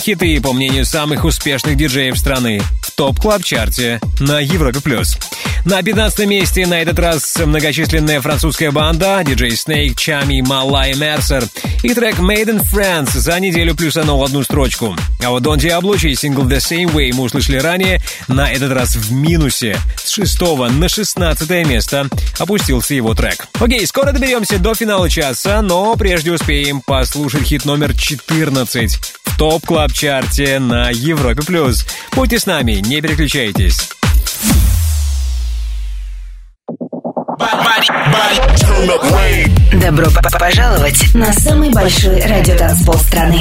хиты, 0.10 0.42
по 0.42 0.54
мнению 0.54 0.86
самых 0.86 1.24
успешных 1.24 1.78
диджеев 1.78 2.18
страны, 2.18 2.64
в 2.82 2.90
Top 2.94 3.18
Club 3.18 3.51
Chart 3.51 3.92
е 3.92 4.00
на 4.20 4.40
Европе+. 4.40 4.80
плюс. 4.82 5.16
На 5.66 5.84
15 5.84 6.26
месте 6.26 6.66
на 6.66 6.82
этот 6.82 6.98
раз 6.98 7.38
многочисленная 7.38 8.20
французская 8.20 8.72
банда, 8.72 9.22
DJ 9.24 9.56
Snake, 9.56 9.96
Tchami, 9.96 10.42
Malaa, 10.42 10.96
Mercer 10.96 11.44
и 11.84 11.94
трек 11.94 12.20
Made 12.20 12.46
in 12.46 12.62
France 12.62 13.18
за 13.18 13.40
неделю 13.40 13.76
плюсанул 13.76 14.24
одну 14.24 14.44
строчку. 14.44 14.96
А 15.24 15.30
вот 15.30 15.44
Don 15.44 15.58
Diablo, 15.58 16.08
чей 16.08 16.16
сингл 16.16 16.44
The 16.44 16.58
Same 16.58 16.94
Way 16.94 17.14
мы 17.14 17.24
услышали 17.24 17.58
ранее, 17.58 18.02
на 18.28 18.52
этот 18.52 18.72
раз 18.72 18.96
в 18.96 19.12
минусе. 19.12 19.78
С 20.04 20.12
6 20.12 20.42
на 20.72 20.90
16 20.90 21.50
место 21.68 22.08
опустился 22.38 22.94
его 22.94 23.14
трек. 23.14 23.48
Окей, 23.60 23.86
скоро 23.86 24.12
доберемся 24.12 24.60
до 24.60 24.76
финала 24.76 25.10
часа, 25.10 25.62
но 25.62 25.96
прежде 25.96 26.32
успеем 26.32 26.82
послушать 26.82 27.44
хит 27.44 27.66
номер 27.66 27.94
14 27.96 28.96
в 29.24 29.38
Top 29.38 29.66
Club 29.66 30.04
Chart 30.04 30.51
е 30.51 30.60
на 30.60 30.90
Европе+. 30.90 31.42
плюс. 31.44 31.86
Будьте 32.14 32.40
с 32.40 32.46
нами, 32.46 32.74
не 32.74 33.02
переключайтесь. 33.02 33.99
Добро 39.74 40.08
пожаловать 40.40 41.14
на 41.14 41.32
самый 41.32 41.70
большой 41.72 42.22
радиотанцпол 42.22 42.96
страны. 42.96 43.40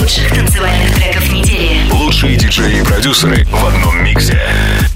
лучших 0.00 0.32
танцевальных 0.32 0.94
треков 0.94 1.32
недели. 1.32 1.90
Лучшие 1.92 2.36
диджеи 2.36 2.80
и 2.80 2.84
продюсеры 2.84 3.44
в 3.44 3.66
одном 3.66 4.04
миксе. 4.04 4.40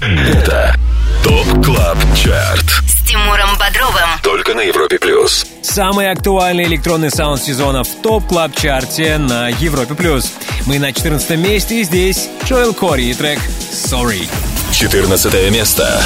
Это 0.01 0.75
ТОП 1.23 1.65
КЛАБ 1.65 1.97
ЧАРТ. 2.15 2.90
Тимуром 3.11 3.57
Бодровым. 3.59 4.09
Только 4.23 4.53
на 4.53 4.61
Европе 4.61 4.97
плюс. 4.97 5.45
Самый 5.61 6.09
актуальный 6.09 6.63
электронный 6.63 7.11
саунд 7.11 7.41
сезона 7.43 7.83
в 7.83 7.89
топ 8.01 8.25
клаб 8.25 8.55
чарте 8.55 9.17
на 9.17 9.49
Европе 9.49 9.95
плюс. 9.95 10.31
Мы 10.65 10.79
на 10.79 10.93
14 10.93 11.37
месте 11.37 11.81
и 11.81 11.83
здесь 11.83 12.29
Джоэл 12.45 12.73
Кори 12.73 13.07
и 13.07 13.13
трек 13.13 13.39
Sorry. 13.69 14.29
14 14.71 15.51
место. 15.51 16.01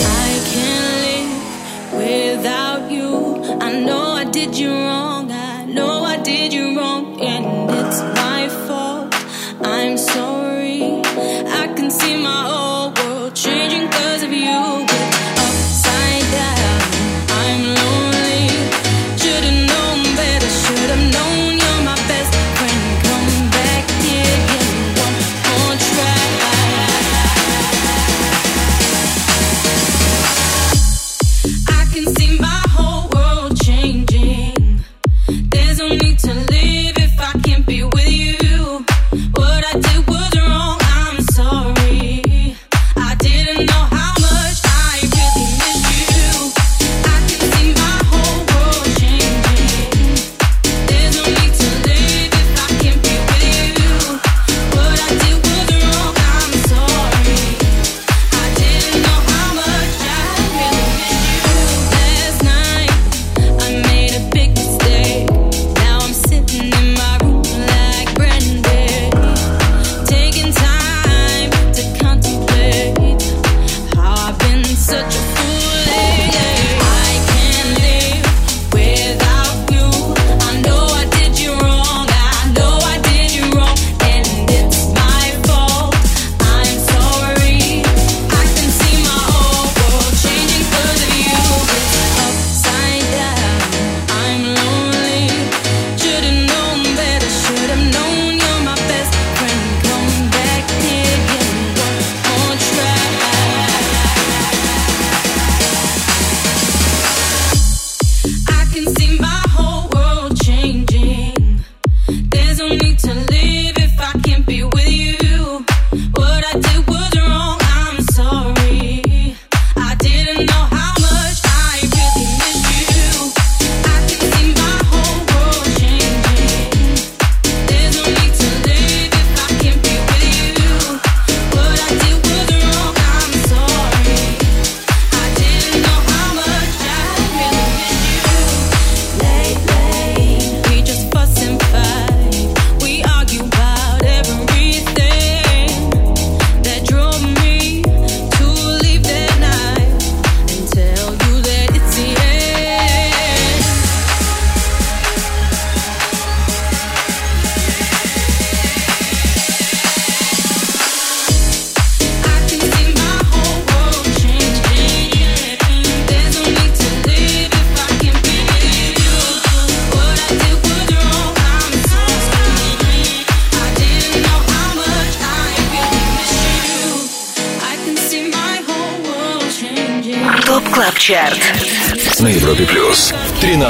I 0.00 0.38
can't 0.54 1.34
live 1.92 2.44
without 2.44 2.88
you. 2.88 3.58
I 3.60 3.72
know 3.80 4.14
I 4.14 4.24
did 4.24 4.56
you 4.56 4.77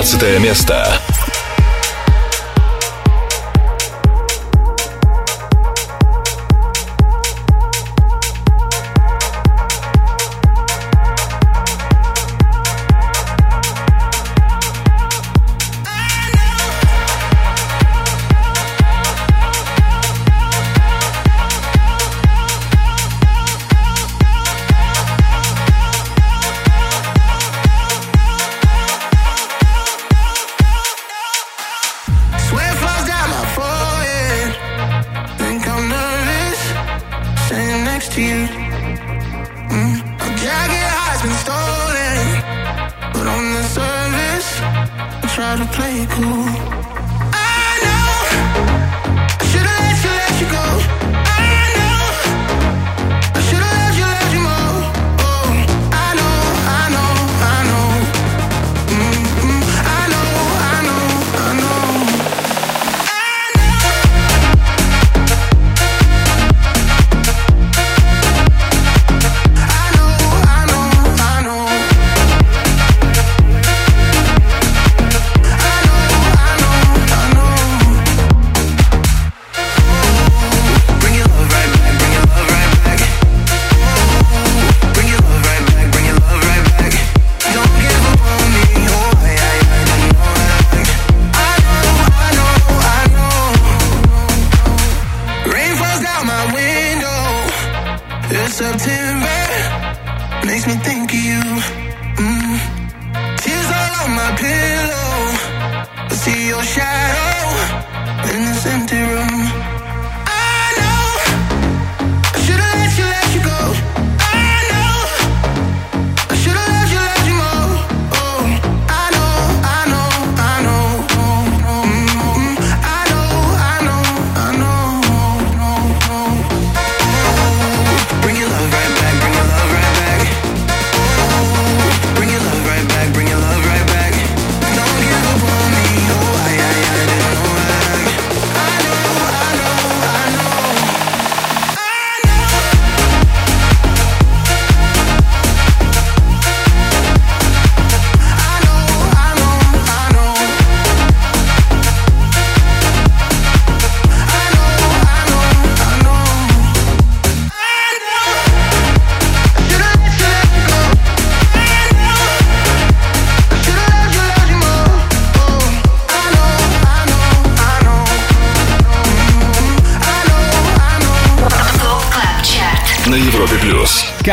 15 0.09 0.39
место. 0.39 0.88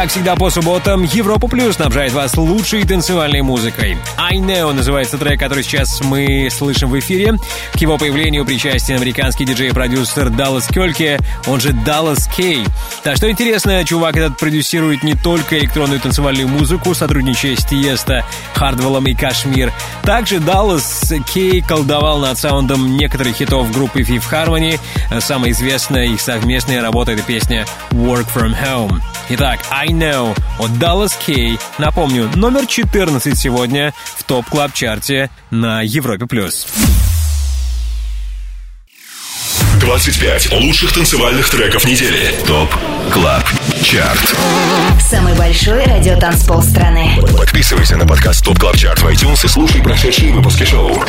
Как 0.06 0.12
всегда 0.12 0.36
по 0.36 0.52
субботам, 0.52 1.02
Европа 1.02 1.48
Плюс 1.48 1.78
снабжает 1.78 2.14
вас 2.14 2.38
лучшей 2.38 2.86
танцевальной 2.86 3.42
музыкой. 3.42 3.98
I 4.18 4.38
Know 4.38 4.72
называется 4.72 5.18
трек, 5.18 5.40
который 5.40 5.64
сейчас 5.64 6.00
мы 6.02 6.48
слышим 6.52 6.92
в 6.92 7.00
эфире. 7.00 7.40
К 7.74 7.78
его 7.78 7.98
появлению 7.98 8.46
причастен 8.46 8.98
американский 8.98 9.46
диджей-продюсер 9.46 10.30
Даллас 10.30 10.68
Кёльке, 10.68 11.20
он 11.48 11.60
же 11.60 11.74
Даллас 11.74 12.28
Кей. 12.28 12.64
Так 13.02 13.18
что 13.18 13.32
интересно, 13.32 13.84
чувак 13.84 14.18
этот 14.18 14.38
продюсирует 14.38 15.02
не 15.02 15.16
только 15.16 15.58
электронную 15.58 16.00
танцевальную 16.00 16.50
музыку, 16.50 16.94
сотрудничая 16.94 17.56
с 17.56 17.66
Тиеста, 17.66 18.24
Хардвеллом 18.54 19.08
и 19.08 19.16
Кашмир. 19.16 19.74
Также 20.04 20.40
Даллас 20.40 21.12
Кей 21.34 21.62
колдовал 21.62 22.20
над 22.20 22.38
саундом 22.38 22.96
некоторых 22.96 23.38
хитов 23.38 23.72
группы 23.72 24.02
Fifth 24.02 24.32
Harmony. 24.32 24.80
Самая 25.20 25.50
известная 25.50 26.06
их 26.06 26.22
совместная 26.22 26.84
работа— 26.84 27.12
это 27.14 27.24
песня 27.24 27.66
Work 27.90 28.28
From 28.36 28.56
Home. 28.64 29.02
Итак, 29.28 29.60
I 29.72 29.88
Know 29.88 30.38
от 30.60 30.70
Dallas 30.72 31.14
Кей. 31.26 31.58
Напомню, 31.80 32.30
номер 32.36 32.68
14 32.68 33.38
сегодня 33.38 33.94
в 34.18 34.24
топ 34.24 34.46
клаб 34.48 34.72
чарте 34.74 35.32
на 35.50 35.82
Европе+. 35.82 36.28
плюс. 36.28 36.68
25 39.80 40.52
лучших 40.54 40.94
танцевальных 40.94 41.50
треков 41.50 41.86
недели. 41.86 42.34
ТОП 42.48 42.74
КЛАБ 43.14 43.44
ЧАРТ. 43.84 44.36
Самый 45.00 45.36
большой 45.36 45.84
радиотанцпол 45.86 46.62
страны. 46.64 47.20
Подписывайся 47.38 47.96
на 47.98 48.06
подкаст 48.08 48.44
ТОП 48.44 48.60
КЛАБ 48.60 48.78
ЧАРТ 48.78 49.00
в 49.02 49.08
iTunes 49.08 49.46
и 49.46 49.48
слушай 49.48 49.82
прошедшие 49.82 50.34
выпуски 50.34 50.64
шоу. 50.64 51.04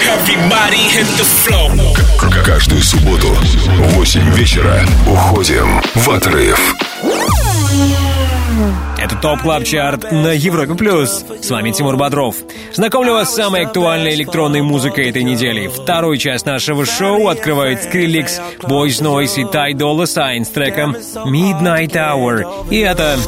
Каждую 2.45 2.83
субботу 2.83 3.29
в 3.29 3.95
8 3.95 4.35
вечера 4.35 4.87
уходим 5.07 5.83
в 5.95 6.11
отрыв. 6.11 6.75
Это 8.99 9.17
Top 9.17 9.43
Club 9.43 9.64
Chart 9.64 10.11
на 10.13 10.33
Европе+. 10.33 10.75
плюс. 10.75 11.25
С 11.43 11.51
вами 11.51 11.71
Тимур 11.71 11.97
Бодров. 11.97 12.37
Знакомлю 12.75 13.15
вас 13.15 13.31
с 13.33 13.37
самой 13.37 13.67
актуальной 13.67 14.15
электронной 14.15 14.63
музыкой 14.63 15.11
этой 15.11 15.23
недели. 15.23 15.69
Вторую 15.69 16.17
часть 16.19 16.47
нашего 16.47 16.87
шоу 16.87 17.29
открывает 17.29 17.85
Skrillex, 17.85 18.41
Boys 18.63 19.03
Noize 19.03 19.41
и 19.41 19.45
Ty 19.45 19.73
Dolla 19.73 20.05
Sign 20.05 20.45
с 20.45 20.49
треком 20.49 20.97
Midnight 21.27 21.93
Hour. 21.93 22.69
И 22.71 22.79
это 22.79 23.19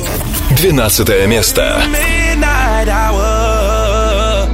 12 0.56 1.26
место. 1.26 1.82
midnight 1.92 2.88
hour. 2.88 4.48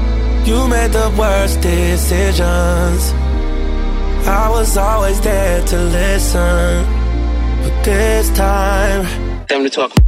You 0.44 0.68
made 0.68 0.92
the 0.92 1.10
worst 1.16 1.60
decisions. 1.60 3.12
I 4.26 4.48
was 4.50 4.76
always 4.76 5.20
there 5.20 5.62
to 5.66 5.76
listen, 5.76 6.86
but 7.62 7.84
this 7.84 8.30
time, 8.30 9.06
time 9.46 9.64
to 9.64 9.70
talk. 9.70 10.03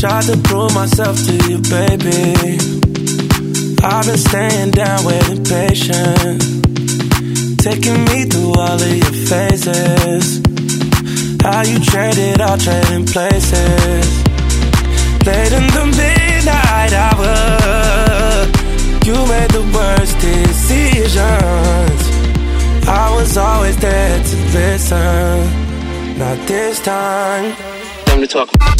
Tried 0.00 0.22
to 0.22 0.36
prove 0.38 0.74
myself 0.74 1.14
to 1.26 1.32
you, 1.46 1.58
baby. 1.68 2.56
I've 3.84 4.06
been 4.06 4.16
staying 4.16 4.70
down, 4.70 5.04
waiting 5.04 5.44
patient. 5.44 6.40
Taking 7.60 8.04
me 8.06 8.24
through 8.24 8.54
all 8.54 8.80
of 8.80 8.96
your 8.96 9.12
phases. 9.28 10.40
How 11.42 11.60
you 11.64 11.78
traded, 11.80 12.40
all 12.40 12.56
trading 12.56 13.04
places. 13.04 14.24
Late 15.26 15.52
in 15.52 15.66
the 15.76 15.84
midnight 15.84 16.94
hour, 16.94 18.46
you 19.04 19.16
made 19.28 19.50
the 19.50 19.60
worst 19.76 20.18
decisions. 20.18 21.18
I 22.88 23.14
was 23.14 23.36
always 23.36 23.76
there 23.76 24.16
to 24.18 24.36
listen. 24.54 26.18
Not 26.18 26.38
this 26.48 26.80
time. 26.80 27.54
Time 28.06 28.20
to 28.22 28.26
talk. 28.26 28.79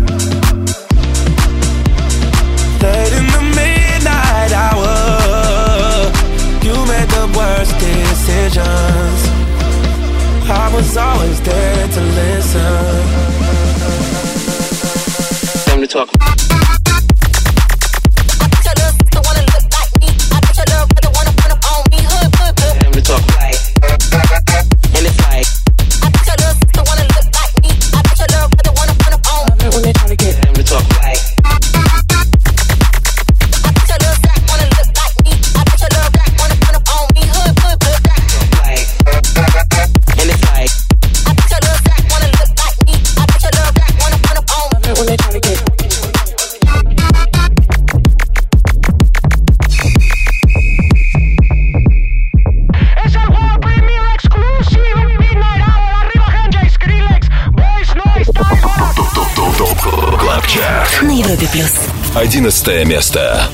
I 10.53 10.73
was 10.75 10.97
always 10.97 11.39
there 11.41 11.87
to 11.87 12.01
listen. 12.01 12.61
Time 15.65 15.81
to 15.81 15.87
talk. 15.87 16.50
Европе 61.31 61.47
плюс. 61.53 61.71
Одиннадцатое 62.13 62.83
место. 62.83 63.47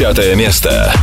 10 0.00 0.34
место. 0.34 0.99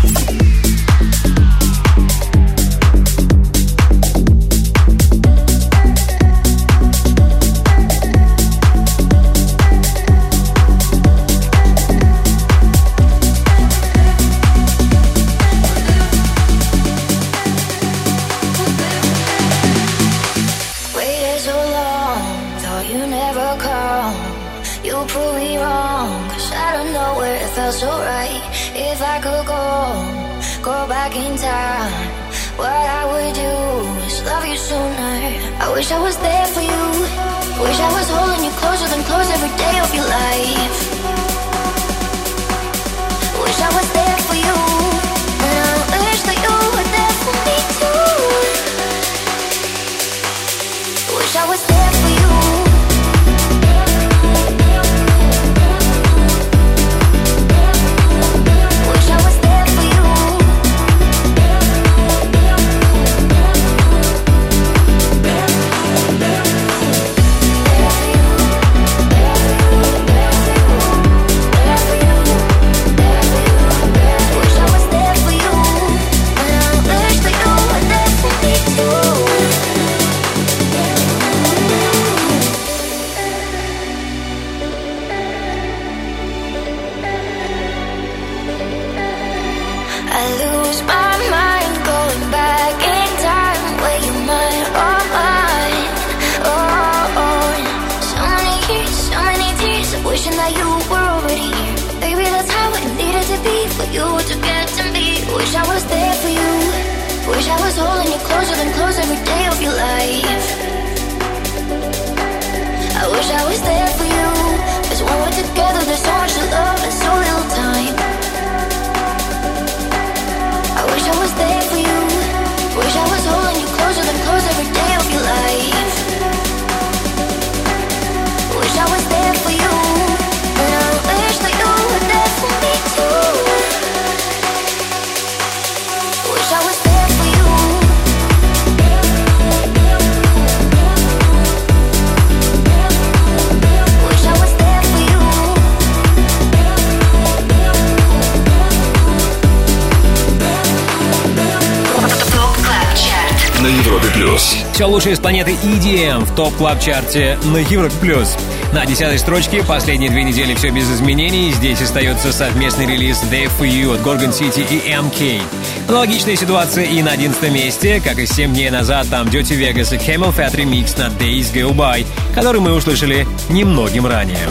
Все 154.77 154.85
лучшее 154.85 155.15
с 155.15 155.19
планеты 155.19 155.53
EDM 155.63 156.23
в 156.23 156.35
топ 156.35 156.53
клаб 156.55 156.79
чарте 156.79 157.39
на 157.45 157.57
Европе 157.57 157.95
плюс. 157.99 158.37
На 158.73 158.85
десятой 158.85 159.17
строчке 159.17 159.63
последние 159.63 160.11
две 160.11 160.21
недели 160.21 160.53
все 160.53 160.69
без 160.69 160.87
изменений. 160.91 161.51
Здесь 161.51 161.81
остается 161.81 162.31
совместный 162.31 162.85
релиз 162.85 163.23
Day 163.23 163.49
for 163.59 163.67
You 163.67 163.95
от 163.95 164.01
Gorgon 164.01 164.29
City 164.29 164.63
и 164.69 164.91
MK. 164.91 165.41
Аналогичная 165.87 166.35
ситуация 166.35 166.83
и 166.83 167.01
на 167.01 167.13
одиннадцатом 167.13 167.55
месте, 167.55 167.99
как 168.05 168.19
и 168.19 168.27
7 168.27 168.53
дней 168.53 168.69
назад, 168.69 169.07
там 169.09 169.25
Dirty 169.29 169.57
Vegas 169.57 169.95
и 169.95 169.97
Camel 169.97 170.31
Fat 170.31 170.53
Remix 170.53 170.95
на 170.99 171.07
Days 171.07 171.51
Go 171.51 171.73
By, 171.73 172.05
который 172.35 172.61
мы 172.61 172.73
услышали 172.73 173.25
немногим 173.49 174.05
ранее. 174.05 174.47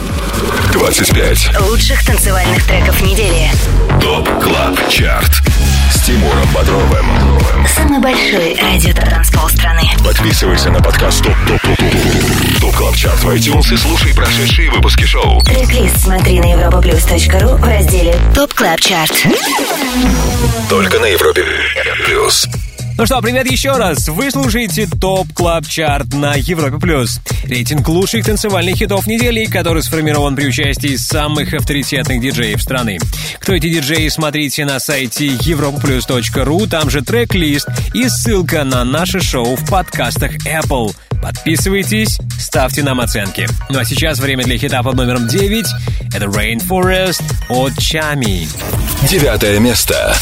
25. 0.71 1.59
Лучших 1.61 2.05
танцевальных 2.05 2.63
треков 2.65 3.01
недели. 3.01 3.49
ТОП 4.01 4.27
КЛАБ 4.41 4.89
ЧАРТ. 4.89 5.41
С 5.91 6.01
Тимуром 6.01 6.47
Бодровым. 6.53 7.05
Самый 7.75 7.99
большой 7.99 8.55
радиотанцпол 8.61 9.49
страны. 9.49 9.83
Подписывайся 10.03 10.69
на 10.69 10.79
подкаст 10.79 11.23
Top 11.23 11.35
Top 11.47 11.61
Top 11.61 11.77
Top 11.77 12.61
Top 12.61 12.75
Club 12.75 12.95
Chart 12.95 13.23
в 13.23 13.29
iTunes 13.29 13.73
и 13.73 13.77
слушай 13.77 14.13
прошедшие 14.13 14.69
выпуски 14.69 15.05
шоу. 15.05 15.41
Трек-лист 15.41 16.01
смотри 16.01 16.39
на 16.39 16.53
europaplus.ru 16.53 17.57
в 17.57 17.63
разделе 17.63 18.15
Top 18.35 18.53
Club 18.53 18.79
Chart. 18.79 19.27
Только 20.69 20.99
на 20.99 21.05
Европе 21.05 21.45
плюс. 22.05 22.47
Ну 22.97 23.05
что, 23.05 23.21
привет 23.21 23.45
еще 23.45 23.77
раз. 23.77 24.07
Вы 24.07 24.31
слушаете 24.31 24.87
Top 24.87 25.31
Club 25.31 25.67
Chart 25.67 26.15
на 26.15 26.33
Европе+. 26.33 26.79
плюс. 26.79 27.19
Рейтинг 27.43 27.87
лучших 27.87 28.25
танцевальных 28.25 28.77
хитов 28.77 29.05
недели, 29.05 29.45
который 29.45 29.83
сформирован 29.83 30.35
при 30.35 30.47
участии 30.47 30.95
самых 30.95 31.53
авторитетных 31.53 32.19
диджеев 32.19 32.59
страны. 32.59 32.97
Кто 33.39 33.53
эти 33.53 33.69
диджеи, 33.69 34.07
смотрите 34.07 34.65
на 34.65 34.79
сайте 34.79 35.27
europaplus.ru, 35.27 36.67
там 36.67 36.89
же 36.89 37.03
трек-лист 37.03 37.67
и 37.93 38.09
ссылка 38.09 38.63
на 38.63 38.83
наше 38.83 39.21
шоу 39.21 39.55
в 39.55 39.69
подкастах 39.69 40.31
Apple. 40.47 40.95
Подписывайтесь, 41.21 42.17
ставьте 42.39 42.81
нам 42.81 42.99
оценки. 42.99 43.47
Ну 43.69 43.77
а 43.77 43.85
сейчас 43.85 44.17
время 44.17 44.43
для 44.43 44.57
хита 44.57 44.81
под 44.81 44.95
номером 44.95 45.27
9. 45.27 45.67
Это 46.15 46.25
Rainforest 46.25 47.21
от 47.49 47.77
Чами. 47.77 48.47
Девятое 49.07 49.59
место. 49.59 50.15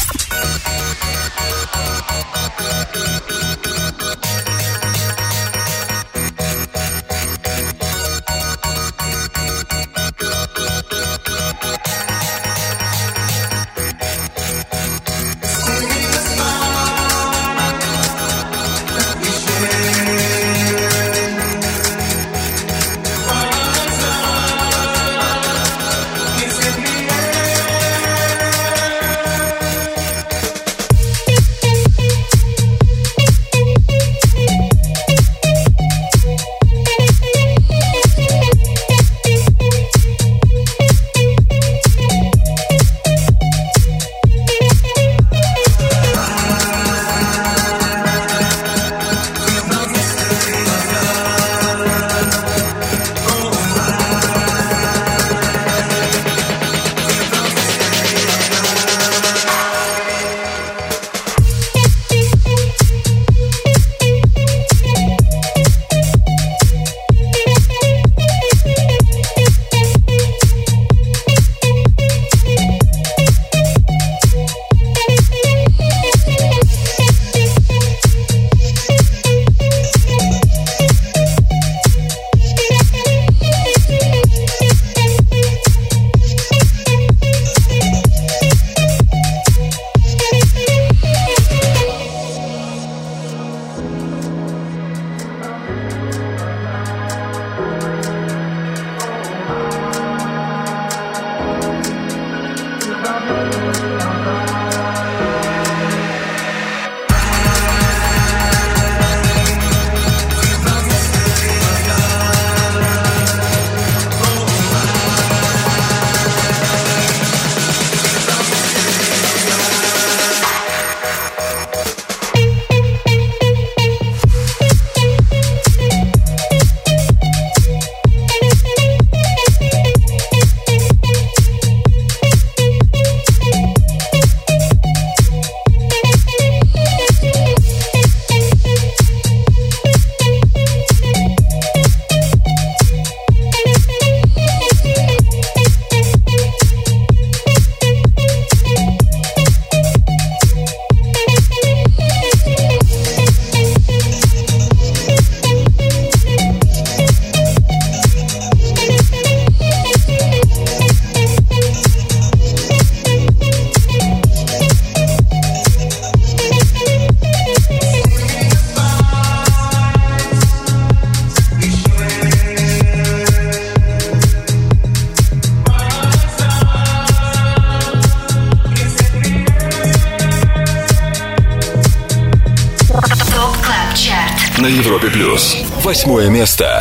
восьмое 186.06 186.28
место. 186.28 186.75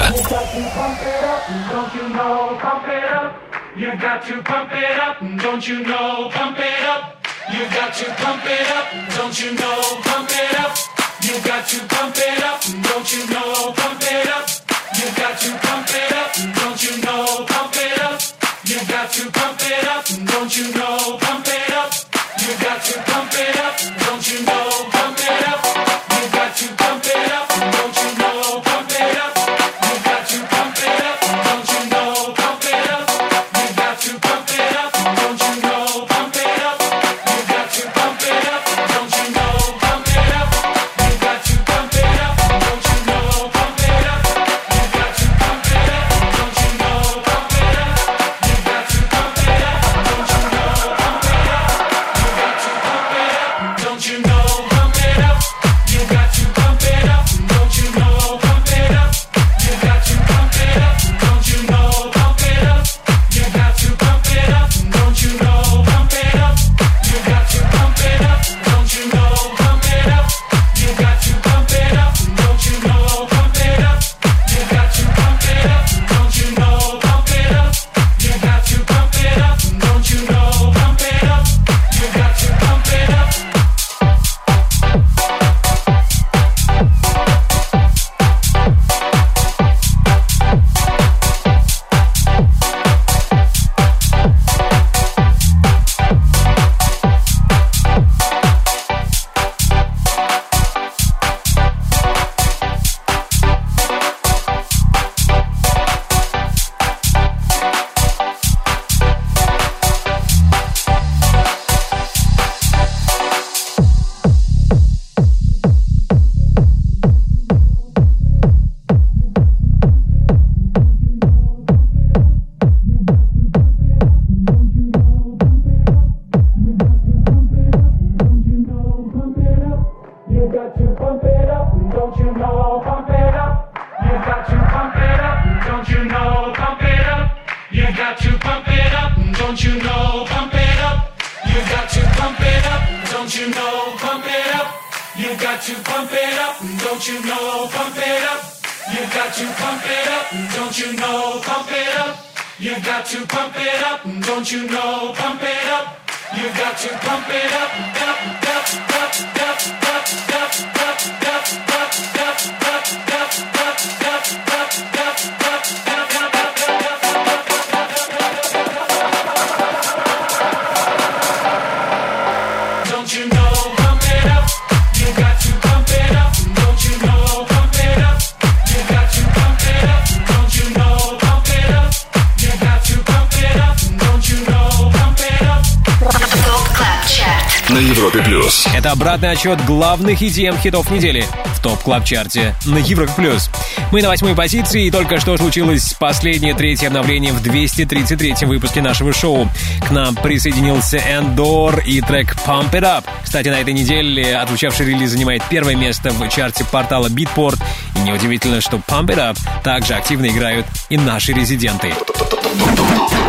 обратный 189.16 189.32
отсчет 189.32 189.63
главных 189.66 190.22
EDM-хитов 190.22 190.91
недели 190.91 191.26
в 191.53 191.61
Top 191.61 191.82
Club 191.82 192.03
Chart 192.03 192.45
е 192.45 192.53
на 192.66 192.80
Европе 192.80 193.15
Плюс. 193.16 193.49
Мы 193.93 194.01
на 194.01 194.09
восьмой 194.09 194.36
позиции, 194.36 194.88
и 194.88 194.91
только 194.91 195.22
что 195.22 195.38
случилось 195.38 195.93
последнее 195.97 196.53
третье 196.53 196.88
обновление 196.88 197.32
в 197.32 197.41
233-м 197.41 198.49
выпуске 198.49 198.82
нашего 198.82 199.13
шоу. 199.13 199.49
К 199.88 199.91
нам 199.91 200.16
присоединился 200.16 200.97
Endor 200.97 201.80
и 201.80 202.01
трек 202.01 202.36
Pump 202.45 202.72
It 202.72 202.82
Up. 202.82 203.05
Кстати, 203.24 203.47
на 203.47 203.61
этой 203.61 203.74
неделе 203.74 204.36
отзвучавший 204.36 204.86
релиз 204.88 205.11
занимает 205.11 205.43
первое 205.49 205.76
место 205.76 206.11
в 206.11 206.28
чарте 206.28 206.66
портала 206.66 207.07
Beatport. 207.07 207.57
И 207.95 207.99
неудивительно, 207.99 208.59
что 208.59 208.78
Pump 208.78 209.07
It 209.07 209.18
Up 209.18 209.38
также 209.63 209.93
активно 209.93 210.26
играют 210.26 210.66
и 210.89 210.97
наши 210.97 211.32
резиденты. 211.32 211.93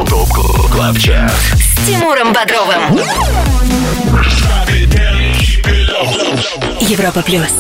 Top 0.09 0.29
Club 0.73 0.97
С 0.97 1.87
Тимуром 1.87 2.33
Бодровым. 2.33 3.56
Европа 6.81 7.23
плюс. 7.23 7.53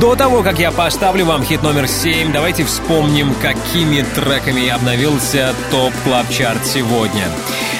До 0.00 0.14
того, 0.14 0.42
как 0.42 0.58
я 0.58 0.70
поставлю 0.70 1.24
вам 1.24 1.44
хит 1.44 1.62
номер 1.62 1.88
7, 1.88 2.32
давайте 2.32 2.64
вспомним, 2.64 3.34
какими 3.34 4.02
треками 4.14 4.68
обновился 4.68 5.54
топ 5.70 5.92
клаб 6.04 6.28
чарт 6.30 6.64
сегодня. 6.64 7.24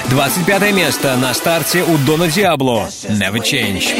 25 0.08 0.72
место 0.72 1.16
на 1.16 1.32
старте 1.34 1.84
у 1.84 1.96
Дона 1.98 2.26
Диабло 2.26 2.88
«Never 3.08 3.38
Change». 3.38 3.94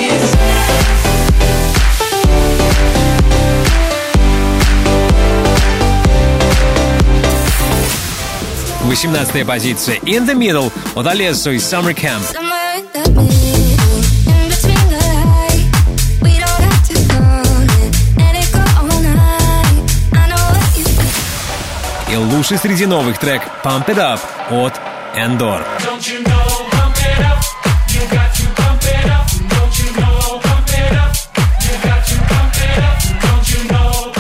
Восемнадцатая 8.82 9.44
позиция 9.44 9.98
«In 9.98 10.26
the 10.26 10.34
Middle» 10.34 10.72
от 10.96 11.06
Олесу 11.06 11.52
и 11.52 11.58
«Summer 11.58 11.94
Camp». 11.94 12.39
Слушай 22.42 22.56
среди 22.56 22.86
новых 22.86 23.18
трек 23.18 23.42
Pump 23.62 23.84
It 23.88 23.98
Up 23.98 24.18
от 24.50 24.72
Endor. 25.14 25.62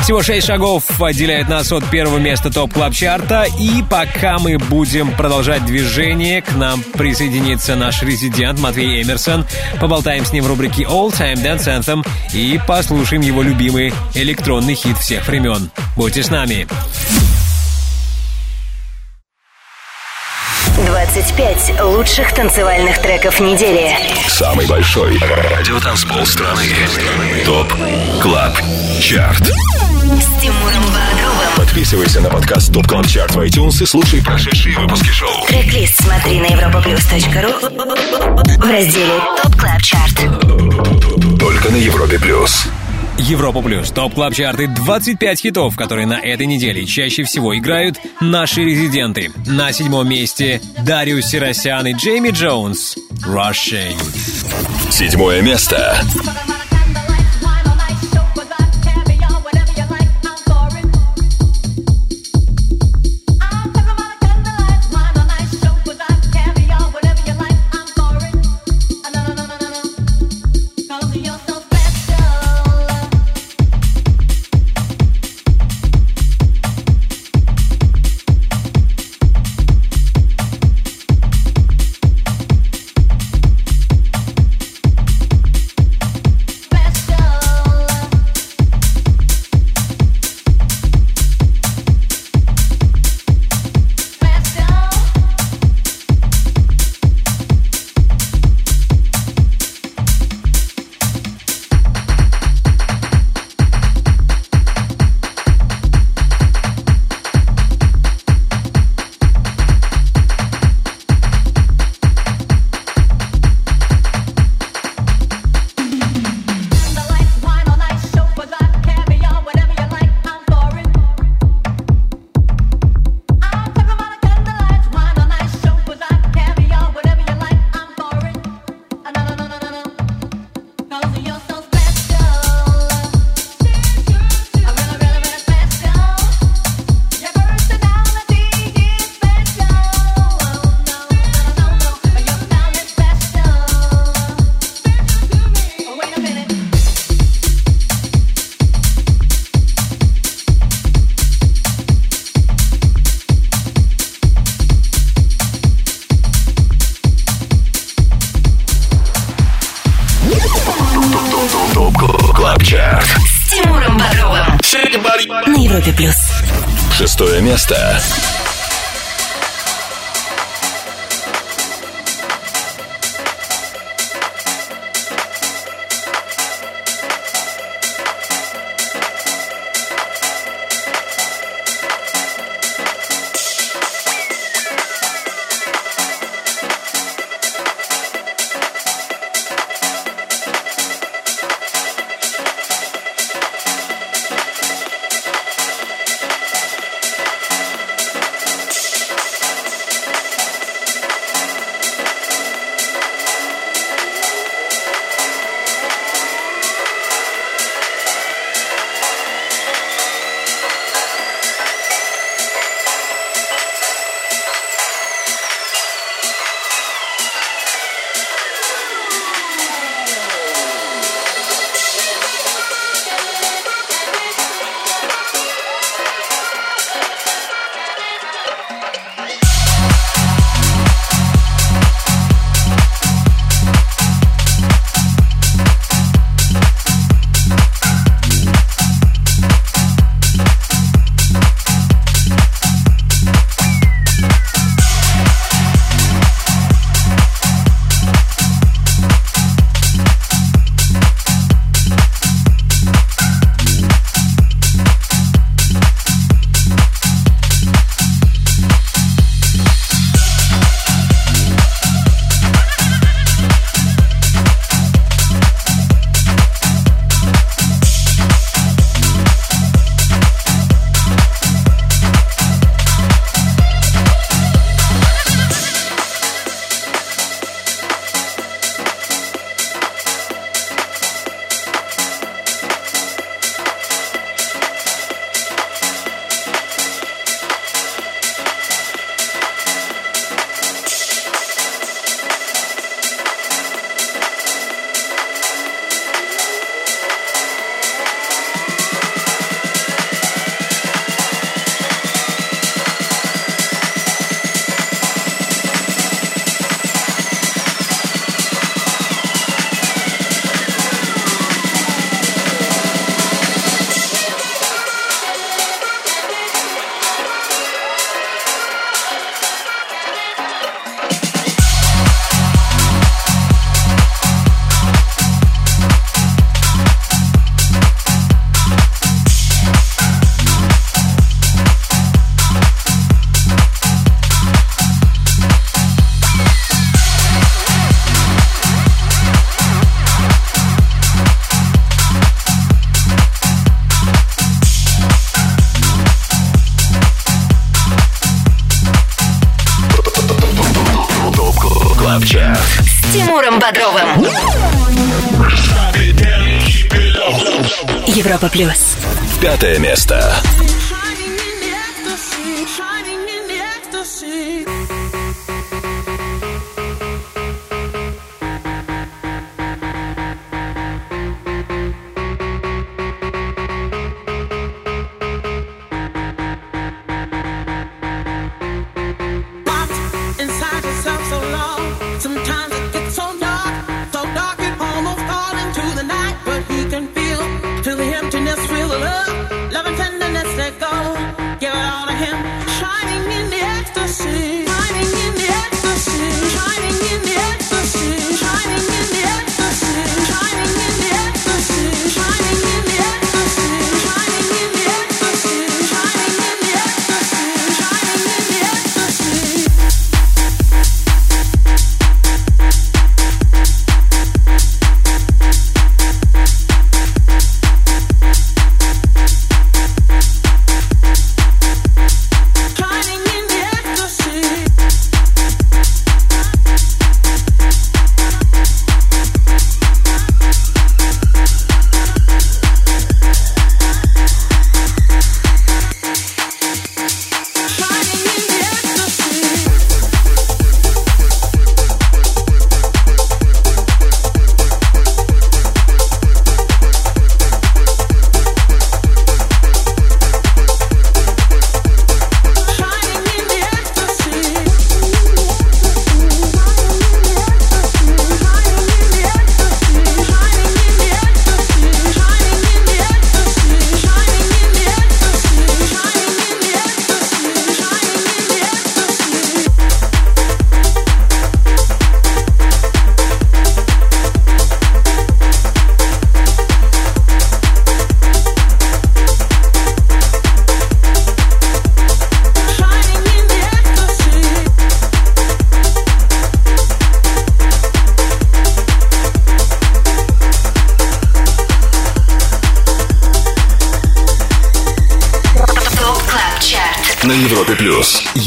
Всего 0.02 0.22
шесть 0.22 0.46
шагов 0.46 0.84
отделяет 1.00 1.48
нас 1.48 1.72
от 1.72 1.88
первого 1.88 2.18
места 2.18 2.52
топ 2.52 2.74
клаб 2.74 2.92
чарта 2.92 3.46
И 3.58 3.82
пока 3.88 4.38
мы 4.38 4.58
будем 4.58 5.12
продолжать 5.12 5.64
движение, 5.64 6.42
к 6.42 6.52
нам 6.52 6.82
присоединится 6.82 7.74
наш 7.74 8.02
резидент 8.02 8.60
Матвей 8.60 9.02
Эмерсон. 9.02 9.46
Поболтаем 9.80 10.26
с 10.26 10.32
ним 10.34 10.44
в 10.44 10.46
рубрике 10.46 10.82
All 10.82 11.10
Time 11.10 11.42
Dance 11.42 11.64
Anthem 11.68 12.06
и 12.34 12.60
послушаем 12.68 13.22
его 13.22 13.40
любимый 13.40 13.94
электронный 14.14 14.74
хит 14.74 14.98
всех 14.98 15.26
времен. 15.26 15.70
Будьте 15.96 16.22
с 16.22 16.28
нами. 16.28 16.68
25 21.12 21.80
лучших 21.82 22.32
танцевальных 22.34 23.02
треков 23.02 23.40
недели. 23.40 23.96
Самый 24.28 24.64
большой 24.68 25.18
радиотанцпол 25.18 26.24
страны. 26.24 26.62
ТОП 27.44 27.66
КЛАБ 28.22 28.56
ЧАРТ. 29.00 29.42
С 29.42 30.40
Тимуром 30.40 30.84
Бодровым. 30.84 31.56
Подписывайся 31.56 32.20
на 32.20 32.30
подкаст 32.30 32.72
Top 32.72 32.86
Club 32.86 33.08
Chart 33.08 33.34
в 33.34 33.40
iTunes 33.40 33.82
и 33.82 33.86
слушай 33.86 34.22
прошедшие 34.22 34.78
выпуски 34.78 35.08
шоу. 35.08 35.46
Трек-лист 35.48 36.00
смотри 36.00 36.38
на 36.38 36.46
europaplus.ru 36.46 37.58
в 38.58 38.70
разделе 38.70 39.18
Top 39.42 39.56
Club 39.56 39.82
Chart. 39.82 40.14
Только 41.40 41.70
на 41.70 41.76
Европе 41.76 42.20
Плюс. 42.20 42.68
Европа 43.20 43.60
Плюс, 43.60 43.90
Top 43.90 44.14
Club 44.14 44.34
Chart 44.34 44.61
и 44.61 44.66
25 44.66 45.40
хитов, 45.40 45.76
которые 45.76 46.06
на 46.06 46.18
этой 46.18 46.46
неделе 46.46 46.86
чаще 46.86 47.22
всего 47.24 47.56
играют 47.56 47.98
наши 48.20 48.64
резиденты. 48.64 49.30
На 49.46 49.72
седьмом 49.72 50.08
месте 50.08 50.60
Darius 50.84 51.26
Syrossian 51.26 51.86
и 51.86 51.92
Jamie 51.92 52.30
Jones. 52.30 52.96
Rushing. 53.26 53.98
Седьмое 54.90 55.42
место. 55.42 56.02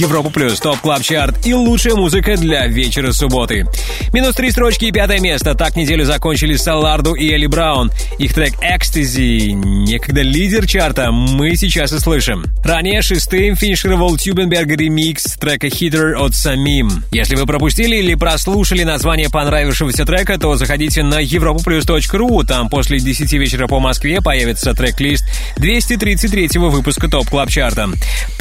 Европа 0.04 0.30
плюс, 0.30 0.60
топ 0.60 0.80
клаб 0.80 1.02
чарт 1.02 1.48
и 1.48 1.54
лучшая 1.54 1.96
музыка 1.96 2.36
для 2.36 2.68
вечера 2.68 3.14
субботы. 3.14 3.66
Минус 4.12 4.36
три 4.36 4.52
строчки 4.52 4.86
и 4.86 4.92
пятое 4.92 5.22
место. 5.22 5.56
Так 5.56 5.78
неделю 5.78 6.04
закончили 6.04 6.58
Саларду 6.58 7.14
и 7.14 7.32
Элли 7.32 7.46
Браун. 7.46 7.90
Их 8.20 8.34
трек 8.34 8.54
«Экстази», 8.62 9.54
некогда 9.54 10.22
лидер 10.22 10.68
чарта, 10.68 11.12
мы 11.14 11.56
сейчас 11.56 11.94
и 11.94 12.00
слышим. 12.00 12.44
Ранее 12.66 13.02
шестым 13.02 13.56
финишировал 13.56 14.18
Тюбенберг 14.18 14.68
ремикс 14.68 15.38
трека 15.38 15.68
«Hitter» 15.68 16.16
от 16.16 16.36
Самим. 16.36 17.06
Если 17.14 17.36
вы 17.36 17.46
пропустили 17.46 17.96
или 17.96 18.16
прослушали 18.16 18.84
название 18.84 19.30
понравившегося 19.30 20.06
трека, 20.06 20.38
то 20.38 20.58
заходите 20.58 21.02
на 21.02 21.24
europaplus.ru. 21.24 22.46
Там 22.46 22.68
после 22.68 23.00
10 23.00 23.32
вечера 23.34 23.68
по 23.68 23.80
Москве 23.80 24.22
появится 24.22 24.74
трек-лист 24.74 25.24
233 25.56 26.50
выпуска 26.56 27.08
Top 27.08 27.30
Club 27.30 27.50
Chart 27.50 27.78
а. 27.78 27.90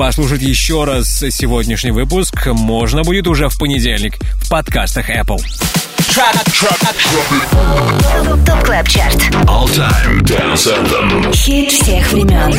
Послушать 0.03 0.43
еще 0.43 0.83
раз 0.83 1.25
сегодняшний 1.31 1.93
выпуск 1.93 2.49
можно 2.49 3.05
будет 3.05 3.29
уже 3.29 3.49
в 3.49 3.57
понедельник 3.57 4.19
в 4.35 4.51
подкастах 4.51 5.09
Apple. 5.09 5.39
Top 8.45 8.65
Club 8.65 8.89
Chart. 8.89 9.15
All 9.45 9.69
Time 9.69 10.21
Dance 10.23 10.67
Anthem. 10.67 11.33
Хит 11.33 11.71
всех 11.71 12.11
времен. 12.11 12.53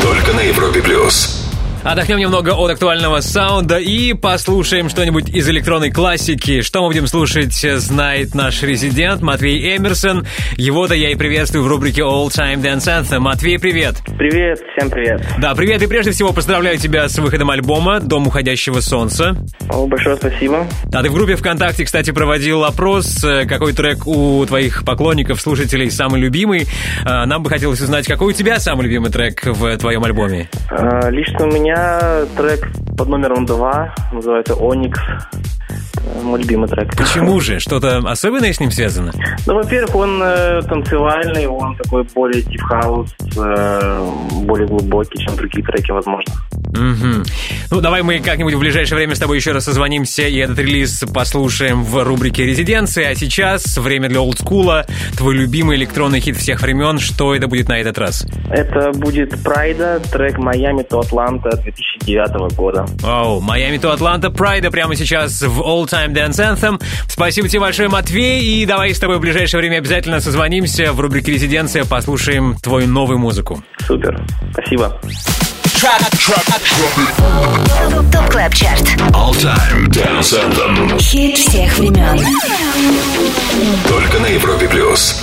Только 0.00 0.32
на 0.34 0.40
Европе 0.42 0.80
плюс. 0.80 1.41
Отдохнем 1.84 2.18
немного 2.18 2.50
от 2.50 2.70
актуального 2.70 3.20
саунда 3.20 3.78
и 3.78 4.12
послушаем 4.12 4.88
что-нибудь 4.88 5.28
из 5.28 5.48
электронной 5.48 5.90
классики. 5.90 6.60
Что 6.60 6.82
мы 6.82 6.88
будем 6.88 7.08
слушать, 7.08 7.54
знает 7.54 8.36
наш 8.36 8.62
резидент 8.62 9.20
Матвей 9.20 9.76
Эмерсон. 9.76 10.24
Его-то 10.56 10.94
я 10.94 11.10
и 11.10 11.16
приветствую 11.16 11.64
в 11.64 11.66
рубрике 11.66 12.02
All 12.02 12.28
Time 12.28 12.62
Dance 12.62 12.86
Anthem. 12.86 13.18
Матвей, 13.18 13.58
привет! 13.58 13.96
Привет, 14.16 14.60
всем 14.76 14.90
привет. 14.90 15.26
Да, 15.38 15.56
привет 15.56 15.82
и 15.82 15.88
прежде 15.88 16.12
всего 16.12 16.32
поздравляю 16.32 16.78
тебя 16.78 17.08
с 17.08 17.18
выходом 17.18 17.50
альбома 17.50 17.98
«Дом 17.98 18.28
уходящего 18.28 18.78
солнца». 18.78 19.34
О, 19.68 19.84
большое 19.88 20.14
спасибо. 20.14 20.64
А 20.92 21.02
ты 21.02 21.10
в 21.10 21.14
группе 21.14 21.34
ВКонтакте, 21.34 21.84
кстати, 21.84 22.12
проводил 22.12 22.62
опрос, 22.62 23.24
э, 23.24 23.44
какой 23.46 23.72
трек 23.72 24.06
у 24.06 24.46
твоих 24.46 24.84
поклонников, 24.84 25.40
слушателей 25.40 25.90
самый 25.90 26.20
любимый. 26.20 26.68
А, 27.04 27.26
Нам 27.26 27.42
бы 27.42 27.50
хотелось 27.50 27.80
узнать, 27.80 28.06
какой 28.06 28.28
у 28.34 28.36
тебя 28.36 28.60
самый 28.60 28.84
любимый 28.84 29.10
трек 29.10 29.44
в 29.44 29.76
твоем 29.78 30.04
альбоме. 30.04 30.48
А, 30.70 31.10
Лично 31.10 31.46
у 31.46 31.50
меня 31.50 31.71
трек 32.36 32.68
под 32.96 33.08
номером 33.08 33.46
2, 33.46 33.94
называется 34.12 34.54
«Оникс». 34.54 35.00
Э, 36.04 36.20
Мой 36.22 36.40
любимый 36.40 36.68
трек. 36.68 36.96
Почему 36.96 37.40
же? 37.40 37.60
Что-то 37.60 37.98
особенное 37.98 38.52
с 38.52 38.60
ним 38.60 38.70
связано? 38.70 39.12
Ну, 39.46 39.54
во-первых, 39.54 39.94
он 39.94 40.20
э, 40.22 40.62
танцевальный, 40.62 41.46
он 41.46 41.76
такой 41.76 42.04
более 42.14 42.42
дип-хаус, 42.42 43.10
э, 43.36 44.10
более 44.44 44.66
глубокий, 44.66 45.18
чем 45.18 45.36
другие 45.36 45.64
треки, 45.64 45.90
возможно. 45.90 46.32
Мгм. 46.74 47.24
Ну, 47.70 47.80
давай 47.80 48.02
мы 48.02 48.18
как-нибудь 48.20 48.54
в 48.54 48.58
ближайшее 48.58 48.96
время 48.96 49.14
с 49.14 49.18
тобой 49.18 49.36
еще 49.36 49.52
раз 49.52 49.64
созвонимся 49.64 50.22
и 50.22 50.36
этот 50.38 50.58
релиз 50.58 51.04
послушаем 51.12 51.84
в 51.84 52.02
рубрике 52.02 52.44
«Резиденция». 52.46 53.10
А 53.10 53.14
сейчас 53.14 53.76
время 53.76 54.08
для 54.08 54.20
олдскула. 54.20 54.86
Твой 55.16 55.34
любимый 55.36 55.76
электронный 55.76 56.20
хит 56.20 56.36
всех 56.36 56.62
времен. 56.62 56.98
Что 56.98 57.34
это 57.34 57.46
будет 57.46 57.68
на 57.68 57.78
этот 57.78 57.98
раз? 57.98 58.26
Это 58.50 58.90
будет 58.92 59.42
Pryda, 59.42 60.00
трек 60.10 60.38
«Miami 60.38 60.82
to 60.82 61.00
Atlanta» 61.00 61.56
2009 61.58 62.54
года. 62.56 62.86
Оу, 63.04 63.40
Miami 63.40 63.78
to 63.78 63.92
Atlanta, 63.92 64.30
Pryda 64.30 64.70
прямо 64.70 64.96
сейчас 64.96 65.42
в 65.42 65.60
All 65.60 65.86
Time 65.92 66.14
Dance 66.14 66.38
Anthem. 66.38 66.82
Спасибо 67.06 67.48
тебе 67.48 67.60
большое, 67.60 67.88
Матвей, 67.88 68.40
и 68.42 68.64
давай 68.64 68.94
с 68.94 68.98
тобой 68.98 69.18
в 69.18 69.20
ближайшее 69.20 69.60
время 69.60 69.76
обязательно 69.78 70.20
созвонимся 70.20 70.92
в 70.92 71.00
рубрике 71.00 71.32
«Резиденция», 71.32 71.84
послушаем 71.84 72.56
твою 72.62 72.88
новую 72.88 73.18
музыку. 73.18 73.62
Супер, 73.86 74.24
спасибо. 74.52 74.98
Top 78.12 78.30
Club 78.30 78.54
Chart. 78.54 78.82
All 79.10 79.32
Time 79.32 79.88
Dance 79.88 80.32
Anthem. 80.32 80.98
Хит 80.98 81.36
всех 81.36 81.76
времен. 81.78 82.24
Только 83.88 84.18
на 84.20 84.26
Европе 84.26 84.68
плюс. 84.68 85.20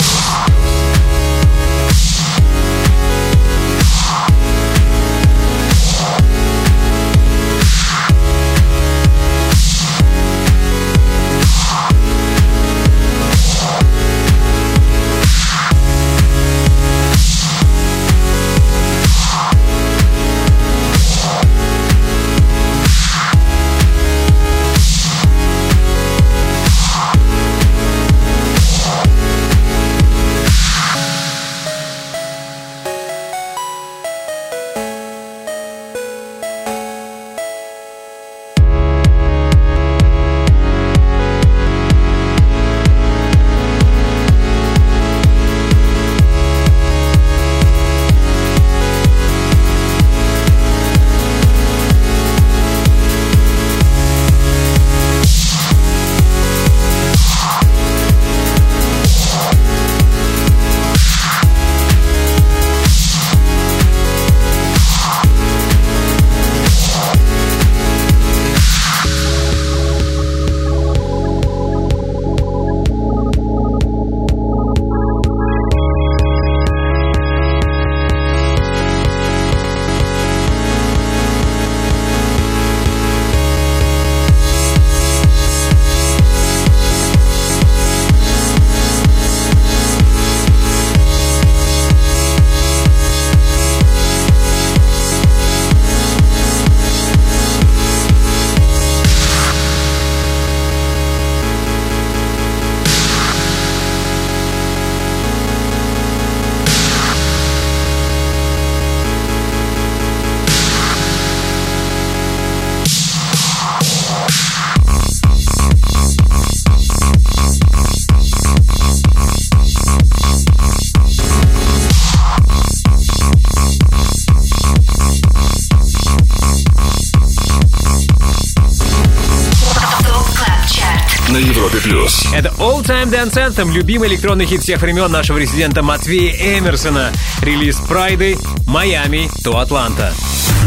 Time 132.90 133.12
Dance 133.12 133.36
Anthem, 133.36 133.72
любимый 133.72 134.10
электронный 134.10 134.48
хит 134.48 134.64
всех 134.64 134.82
времен 134.82 135.12
нашего 135.12 135.38
резидента 135.38 135.84
Матвея 135.84 136.58
Эмерсона. 136.58 137.12
Релиз 137.44 137.76
Прайды, 137.88 138.36
Майами, 138.66 139.30
то 139.44 139.60
Атланта. 139.60 140.12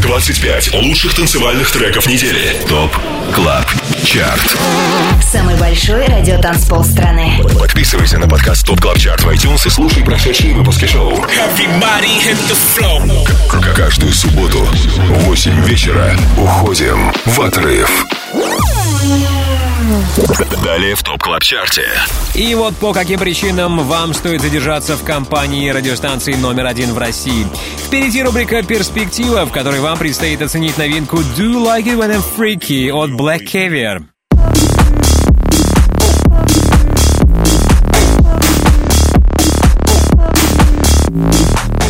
25 0.02 0.72
лучших 0.74 1.14
танцевальных 1.14 1.68
треков 1.72 2.06
недели. 2.06 2.56
ТОП 2.68 2.96
КЛАБ 3.34 3.66
ЧАРТ. 4.04 4.56
Самый 5.32 5.56
большой 5.56 6.06
радиотанцпол 6.06 6.84
страны. 6.84 7.40
Подписывайся 7.58 8.18
на 8.18 8.28
подкаст 8.28 8.64
ТОП 8.66 8.80
КЛАБ 8.80 8.98
ЧАРТ 8.98 9.22
в 9.24 9.28
iTunes 9.28 9.66
и 9.66 9.70
слушай 9.70 10.04
прошедшие 10.04 10.54
выпуски 10.54 10.86
шоу. 10.86 11.16
К- 13.48 13.74
Каждую 13.74 14.12
субботу 14.12 14.60
в 14.60 15.24
8 15.24 15.64
вечера 15.64 16.16
уходим 16.36 17.12
в 17.26 17.40
отрыв. 17.40 18.06
Далее 20.64 20.94
в 20.94 21.02
Top 21.02 21.22
Club 21.22 21.42
Chart 21.42 21.75
е. 21.75 21.88
И 22.34 22.54
вот 22.54 22.76
по 22.76 22.92
каким 22.92 23.18
причинам 23.18 23.80
вам 23.86 24.14
стоит 24.14 24.40
задержаться 24.40 24.96
в 24.96 25.04
компании 25.04 25.70
радиостанции 25.70 26.34
номер 26.34 26.66
один 26.66 26.94
в 26.94 26.98
России. 26.98 27.46
Впереди 27.78 28.22
рубрика 28.22 28.62
«Перспектива», 28.62 29.44
в 29.44 29.52
которой 29.52 29.80
вам 29.80 29.98
предстоит 29.98 30.40
оценить 30.40 30.78
новинку 30.78 31.18
«Do 31.18 31.52
You 31.52 31.64
Like 31.64 31.84
It 31.84 31.98
When 31.98 32.16
I'm 32.16 32.24
Freaky» 32.36 32.90
от 32.90 33.10
Black 33.10 33.44
Caviar. 33.44 34.11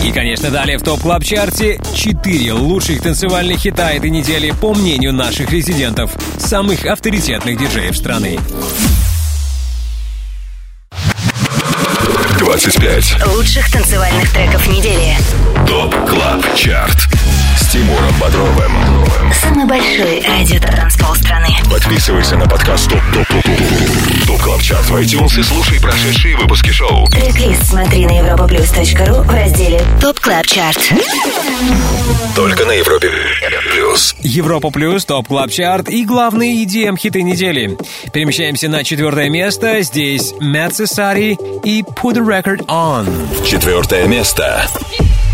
И, 0.04 0.10
конечно, 0.10 0.50
далее 0.50 0.78
в 0.78 0.82
Top 0.82 1.00
Club 1.00 1.24
Chart 1.24 1.71
е 1.71 1.80
4 1.94 2.52
лучших 2.52 3.02
танцевальных 3.02 3.58
хита 3.58 3.92
этой 3.92 4.10
недели 4.10 4.50
по 4.50 4.74
мнению 4.74 5.12
наших 5.12 5.50
резидентов, 5.50 6.12
самых 6.38 6.84
авторитетных 6.86 7.56
диджеев 7.56 7.96
страны. 7.96 8.38
25 12.38 13.26
Лучших 13.34 13.70
танцевальных 13.70 14.32
треков 14.32 14.66
недели. 14.68 15.16
Top 15.68 15.94
Club 16.08 16.56
Chart 16.56 17.08
Тимуром 17.72 18.14
Бодровым. 18.20 18.70
Самый 19.32 19.64
большой 19.64 20.20
радиотанцпол 20.20 21.14
страны. 21.14 21.48
Подписывайся 21.70 22.36
на 22.36 22.46
подкаст 22.46 22.90
Top 22.90 23.00
Top 23.14 23.26
Top 23.26 23.42
Top 23.44 24.26
Top 24.26 24.42
Club 24.42 24.60
Chart 24.60 24.90
в 24.90 24.96
iTunes 24.96 25.40
и 25.40 25.42
слушай 25.42 25.80
прошедшие 25.80 26.36
выпуски 26.36 26.68
шоу. 26.68 27.06
Трек-лист 27.06 27.64
смотри 27.70 28.04
на 28.04 28.10
europaplus.ru 28.10 29.22
в 29.22 29.30
разделе 29.30 29.80
Top 30.02 30.20
Club 30.20 30.46
Chart. 30.46 30.92
Только 32.36 32.66
на 32.66 32.72
Европе 32.72 33.10
Плюс. 33.72 34.16
Европа 34.20 34.68
Плюс, 34.68 35.06
Top 35.06 35.28
Club 35.28 35.50
Chart 35.50 35.88
и 35.88 36.04
главные 36.04 36.62
EDM 36.66 36.98
хиты 36.98 37.22
недели. 37.22 37.78
Перемещаемся 38.12 38.68
на 38.68 38.84
четвертое 38.84 39.30
место. 39.30 39.80
Здесь 39.80 40.34
Society 40.34 41.38
и 41.64 41.80
Put 41.80 42.16
the 42.16 42.22
Record 42.22 42.66
On. 42.66 43.08
Четвертое 43.46 44.06
место. 44.06 44.62
Hey, 44.98 45.31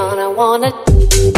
I 0.00 0.28
wanna. 0.28 1.29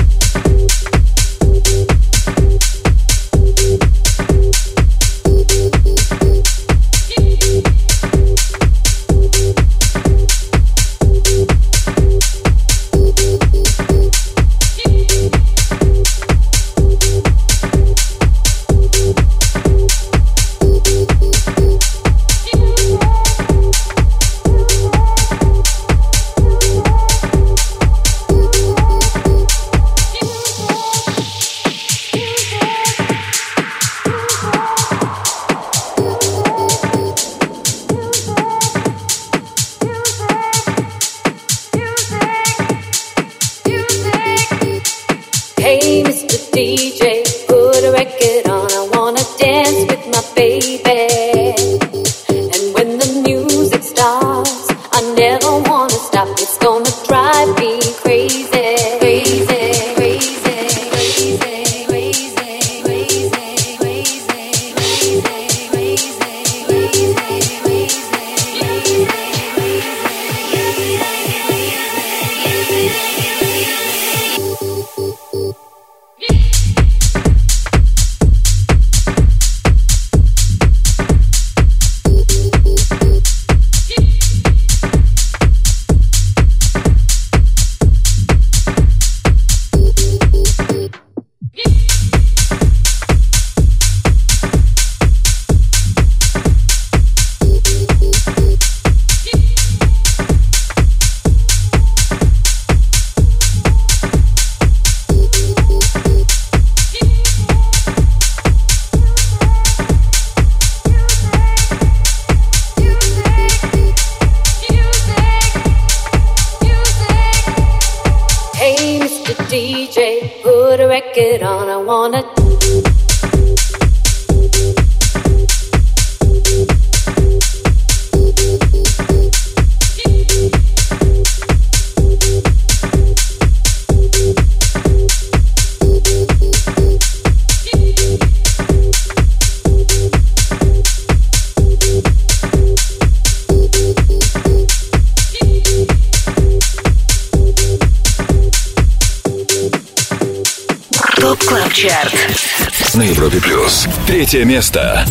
Третье 154.32 154.46
место. 154.46 155.01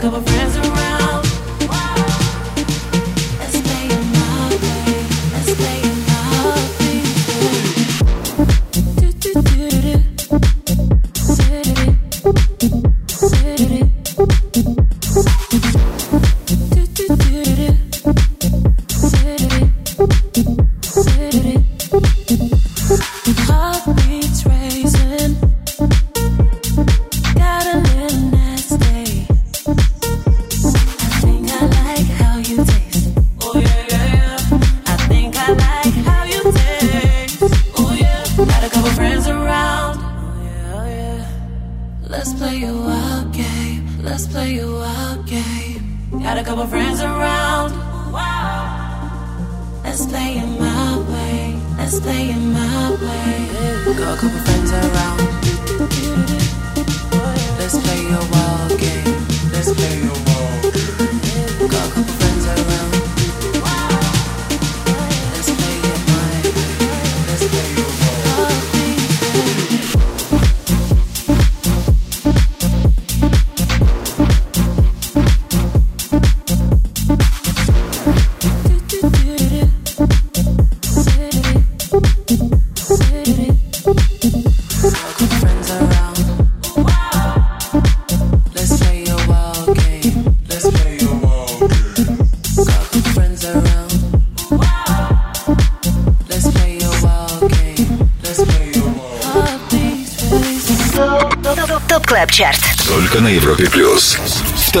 Couple 0.00 0.22
friends 0.22 0.49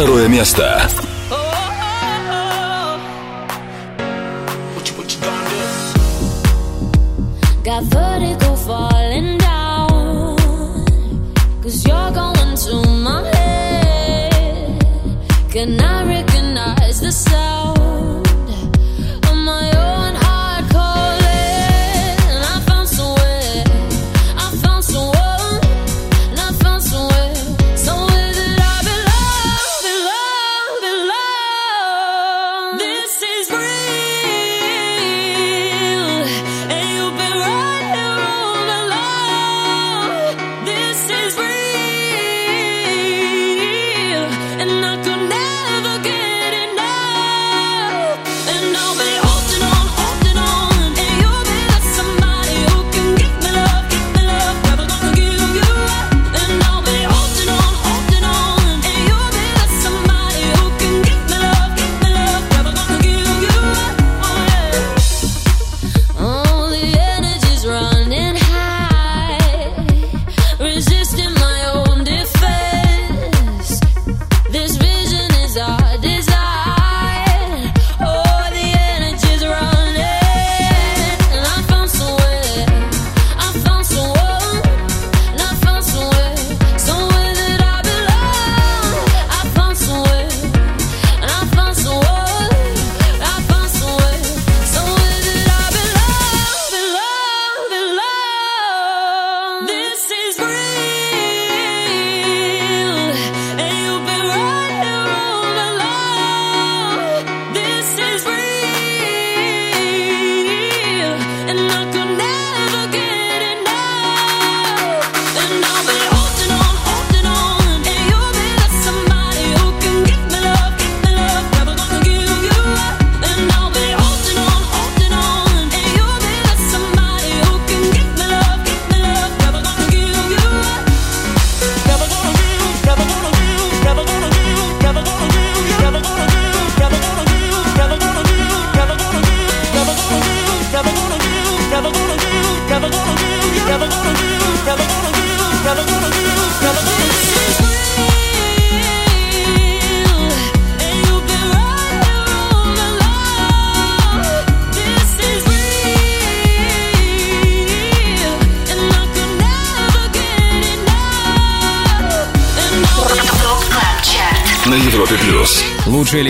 Второе 0.00 0.28
место. 0.28 0.99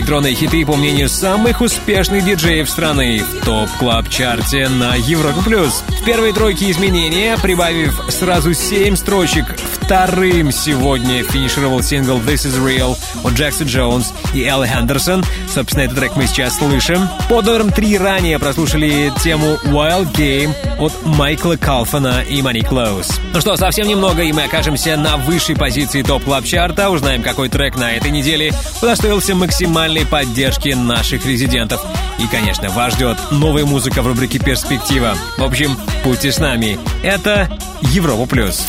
Электронные 0.01 0.35
хиты, 0.35 0.64
по 0.64 0.77
мнению 0.77 1.10
самых 1.10 1.60
успешных 1.60 2.24
диджеев 2.24 2.70
страны, 2.70 3.22
в 3.22 3.44
Top 3.44 3.68
Club 3.78 4.09
Chart 4.09 4.57
е 4.57 4.66
на 4.70 4.94
Европе+. 4.94 5.40
В 5.40 6.05
первой 6.06 6.32
тройке 6.32 6.70
изменения, 6.70 7.36
прибавив 7.36 8.01
сразу 8.09 8.55
7 8.55 8.97
строчек, 8.97 9.44
вторым 9.90 10.52
сегодня 10.52 11.24
финишировал 11.24 11.82
сингл 11.82 12.18
«This 12.18 12.46
is 12.46 12.64
Real» 12.64 12.96
от 13.24 13.32
Джекса 13.32 13.64
Джонс 13.64 14.14
и 14.32 14.44
Элли 14.44 14.68
Хендерсон. 14.68 15.24
Собственно, 15.52 15.82
этот 15.82 15.98
трек 15.98 16.12
мы 16.14 16.28
сейчас 16.28 16.58
слышим. 16.58 17.08
Под 17.28 17.44
номером 17.46 17.72
3 17.72 17.98
ранее 17.98 18.38
прослушали 18.38 19.12
тему 19.20 19.58
«Wild 19.64 20.12
Game» 20.12 20.54
от 20.78 20.92
Майкла 21.04 21.56
Калфана 21.56 22.22
и 22.22 22.40
Мани 22.40 22.60
Клоус. 22.60 23.18
Ну 23.34 23.40
что, 23.40 23.56
совсем 23.56 23.88
немного, 23.88 24.22
и 24.22 24.32
мы 24.32 24.44
окажемся 24.44 24.96
на 24.96 25.16
высшей 25.16 25.56
позиции 25.56 26.02
Top 26.02 26.22
Club 26.22 26.44
Chart 26.44 26.81
а 26.81 26.88
Узнаем, 26.88 27.24
какой 27.24 27.48
трек 27.48 27.74
на 27.74 27.90
этой 27.90 28.12
неделе 28.12 28.54
удостоился 28.80 29.34
максимальной 29.34 30.06
поддержки 30.06 30.68
наших 30.68 31.26
резидентов. 31.26 31.84
И, 32.20 32.28
конечно, 32.28 32.70
вас 32.70 32.94
ждет 32.94 33.18
новая 33.32 33.64
музыка 33.64 34.02
в 34.02 34.06
рубрике 34.06 34.38
«Перспектива». 34.38 35.16
В 35.36 35.42
общем, 35.42 35.76
будьте 36.04 36.30
с 36.30 36.38
нами. 36.38 36.78
Это 37.02 37.50
Европа 37.82 38.26
Плюс. 38.26 38.68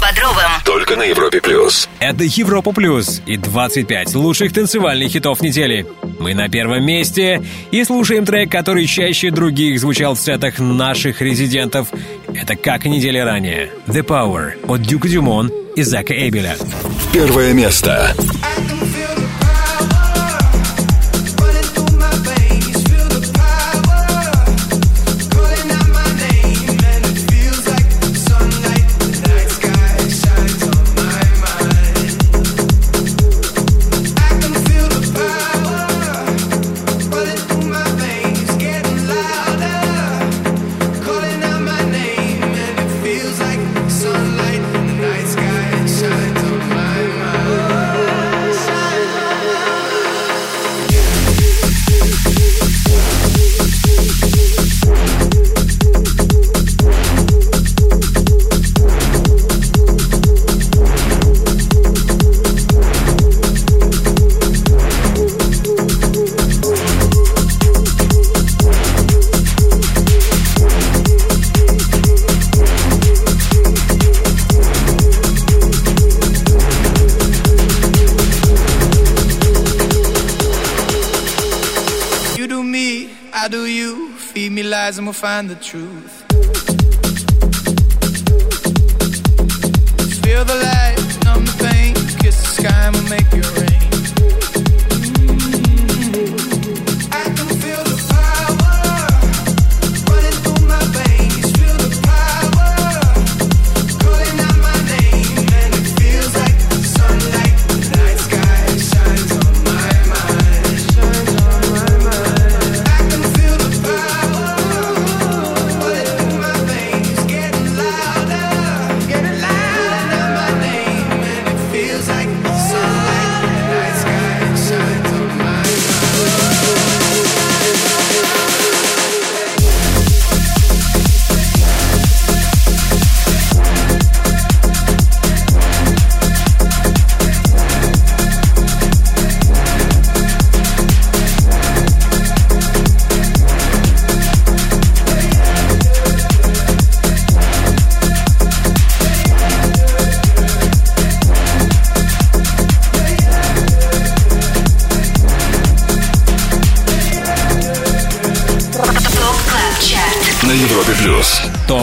Бодровым. 0.11 0.51
Только 0.65 0.95
на 0.97 1.03
Европе 1.03 1.39
плюс. 1.39 1.87
Это 1.99 2.23
Европа 2.23 2.73
Плюс 2.73 3.21
и 3.25 3.37
25 3.37 4.15
лучших 4.15 4.53
танцевальных 4.53 5.11
хитов 5.11 5.41
недели. 5.41 5.85
Мы 6.19 6.33
на 6.33 6.49
первом 6.49 6.85
месте 6.85 7.41
и 7.71 7.83
слушаем 7.83 8.25
трек, 8.25 8.51
который 8.51 8.85
чаще 8.87 9.31
других 9.31 9.79
звучал 9.79 10.15
в 10.15 10.19
сетах 10.19 10.59
наших 10.59 11.21
резидентов. 11.21 11.87
Это 12.33 12.55
как 12.55 12.85
и 12.85 12.89
недели 12.89 13.19
ранее. 13.19 13.71
The 13.87 14.03
Power 14.03 14.53
от 14.67 14.81
Дюка 14.81 15.07
Дюмон 15.07 15.49
и 15.75 15.83
Зака 15.83 16.13
Эбеля. 16.13 16.57
Первое 17.13 17.53
место. 17.53 18.13
Find 85.21 85.47
the 85.47 85.55
truth. 85.55 86.20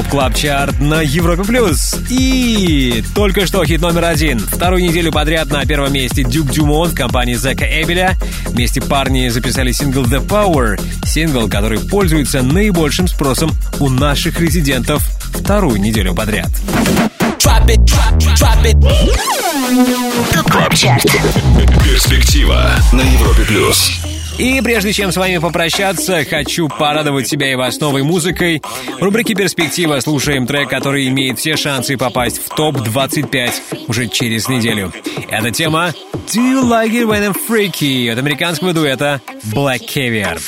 Top 0.08 0.20
Club 0.20 0.34
Chart 0.34 0.80
на 0.80 1.02
Европе 1.02 1.44
Плюс. 1.44 1.96
И 2.08 3.04
только 3.14 3.46
что 3.46 3.64
хит 3.64 3.80
номер 3.80 4.04
один. 4.04 4.38
Вторую 4.38 4.82
неделю 4.82 5.12
подряд 5.12 5.48
на 5.48 5.64
первом 5.66 5.92
месте 5.92 6.24
Дюк 6.24 6.50
Дюмон 6.50 6.88
в 6.88 6.94
компании 6.94 7.34
Зека 7.34 7.64
Эбеля. 7.66 8.16
Вместе 8.46 8.80
парни 8.80 9.28
записали 9.28 9.72
сингл 9.72 10.02
The 10.04 10.24
Power. 10.26 10.80
Сингл, 11.04 11.48
который 11.48 11.78
пользуется 11.78 12.42
наибольшим 12.42 13.06
спросом 13.06 13.50
у 13.80 13.90
наших 13.90 14.40
резидентов 14.40 15.02
вторую 15.34 15.80
неделю 15.80 16.14
подряд. 16.14 16.48
Top 20.32 20.50
Club 20.50 20.74
Chart. 20.74 21.04
Перспектива 21.84 22.70
на 22.92 23.02
Европе 23.02 23.42
плюс. 23.42 24.07
И 24.38 24.60
прежде 24.62 24.92
чем 24.92 25.10
с 25.10 25.16
вами 25.16 25.38
попрощаться, 25.38 26.24
хочу 26.24 26.68
порадовать 26.68 27.26
себя 27.26 27.50
и 27.50 27.56
вас 27.56 27.80
новой 27.80 28.04
музыкой. 28.04 28.62
В 29.00 29.02
рубрике 29.02 29.34
«Перспектива» 29.34 29.98
слушаем 29.98 30.46
трек, 30.46 30.70
который 30.70 31.08
имеет 31.08 31.40
все 31.40 31.56
шансы 31.56 31.96
попасть 31.96 32.40
в 32.44 32.54
топ-25 32.54 33.86
уже 33.88 34.06
через 34.06 34.48
неделю. 34.48 34.92
Эта 35.28 35.50
тема 35.50 35.92
«Do 36.32 36.40
you 36.40 36.62
like 36.62 36.92
it 36.92 37.06
when 37.06 37.26
I'm 37.26 37.36
freaky» 37.48 38.08
от 38.08 38.18
американского 38.18 38.72
дуэта 38.72 39.20
Black 39.52 39.80
Caviar. 39.80 40.40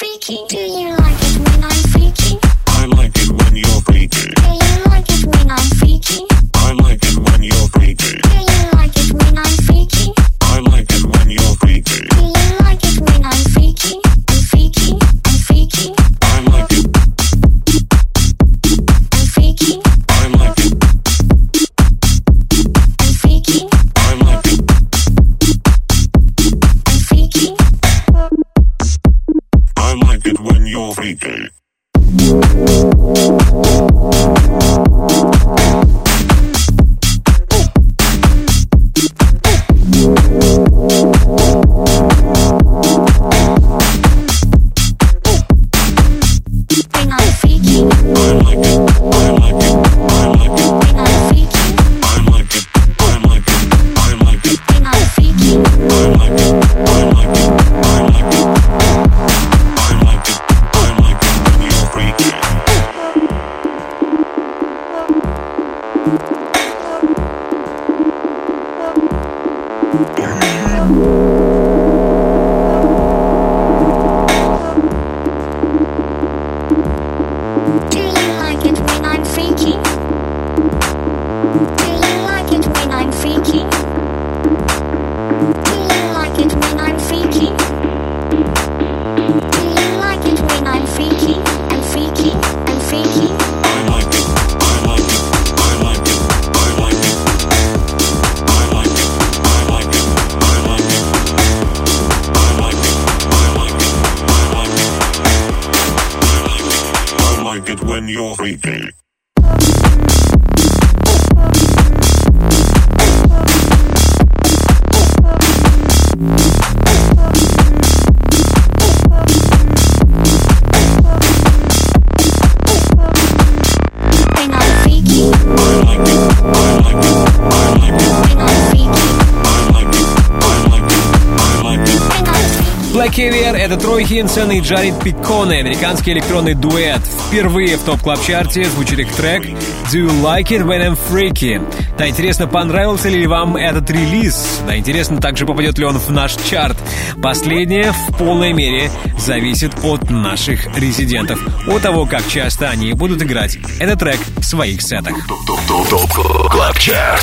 Хинсон 134.10 134.50
и 134.50 134.58
Джаред 134.60 135.00
Пикконе, 135.04 135.60
американский 135.60 136.10
электронный 136.10 136.54
дуэт. 136.54 137.00
Впервые 137.28 137.76
в 137.76 137.82
Top 137.82 138.01
Club 138.01 138.26
Chart 138.26 138.58
е 138.58 138.64
звучит 138.64 138.98
их 138.98 139.12
трек 139.12 139.44
«Do 139.44 140.04
you 140.04 140.10
like 140.20 140.48
it 140.48 140.66
when 140.66 140.82
I'm 140.84 140.98
freaky?». 141.08 141.62
Да, 141.96 142.08
интересно, 142.08 142.48
понравился 142.48 143.08
ли 143.08 143.24
вам 143.28 143.56
этот 143.56 143.88
релиз? 143.88 144.62
Да, 144.66 144.76
интересно 144.76 145.20
также, 145.20 145.46
попадет 145.46 145.78
ли 145.78 145.84
он 145.84 145.96
в 145.96 146.10
наш 146.10 146.34
чарт. 146.34 146.76
Последнее 147.22 147.92
в 147.92 148.16
полной 148.18 148.52
мере 148.52 148.90
зависит 149.16 149.74
от 149.84 150.10
наших 150.10 150.76
резидентов, 150.76 151.38
от 151.68 151.80
того, 151.80 152.04
как 152.04 152.26
часто 152.26 152.68
они 152.68 152.92
будут 152.94 153.22
играть 153.22 153.58
этот 153.78 154.00
трек 154.00 154.18
в 154.38 154.42
своих 154.42 154.82
сетах. 154.82 155.14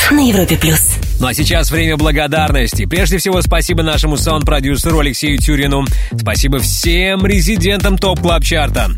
На 0.09 0.25
Европе 0.25 0.55
плюс. 0.55 0.86
Ну 1.19 1.27
а 1.27 1.33
сейчас 1.33 1.71
время 1.71 1.97
благодарности. 1.97 2.85
Прежде 2.85 3.17
всего, 3.17 3.41
спасибо 3.41 3.81
нашему 3.81 4.17
саунд-продюсеру 4.17 4.99
Алексею 4.99 5.39
Тюрину. 5.39 5.85
Спасибо 6.15 6.59
всем 6.59 7.25
резидентам 7.25 7.97
Top 7.97 8.19
Club 8.19 8.43
Chart 8.43 8.78
а. 8.78 8.91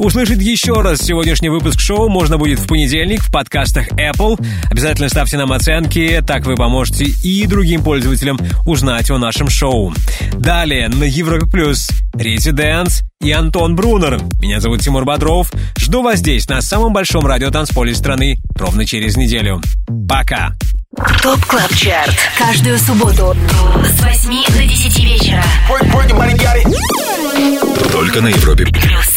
Услышать 0.00 0.40
еще 0.40 0.80
раз 0.80 1.00
сегодняшний 1.00 1.50
выпуск 1.50 1.78
шоу 1.78 2.08
можно 2.08 2.38
будет 2.38 2.58
в 2.58 2.66
понедельник 2.66 3.20
в 3.22 3.30
подкастах 3.30 3.88
Apple. 3.92 4.42
Обязательно 4.70 5.10
ставьте 5.10 5.36
нам 5.36 5.52
оценки, 5.52 6.24
так 6.26 6.46
вы 6.46 6.54
поможете 6.54 7.04
и 7.04 7.46
другим 7.46 7.84
пользователям 7.84 8.38
узнать 8.66 9.10
о 9.10 9.18
нашем 9.18 9.50
шоу. 9.50 9.92
Далее 10.32 10.88
на 10.88 11.04
Европе 11.04 11.46
Плюс 11.46 11.90
Residance 12.14 13.02
и 13.20 13.30
Антон 13.30 13.76
Брунер. 13.76 14.20
Меня 14.40 14.60
зовут 14.60 14.80
Тимур 14.80 15.04
Бодров. 15.04 15.52
Жду 15.78 16.02
вас 16.02 16.18
здесь, 16.20 16.48
на 16.48 16.62
самом 16.62 16.94
большом 16.94 17.26
радиотанцполе 17.26 17.94
страны, 17.94 18.38
ровно 18.56 18.86
через 18.86 19.16
неделю. 19.16 19.60
Пока! 20.08 20.56
Top 21.22 21.44
Club 21.44 21.74
Chart. 21.74 22.16
Каждую 22.38 22.78
субботу 22.78 23.36
с 23.84 24.02
8 24.02 24.44
до 24.54 24.64
10 24.64 25.04
вечера. 25.04 25.44
Только 27.92 28.22
на 28.22 28.28
Европе. 28.28 28.64
Плюс. 28.64 29.09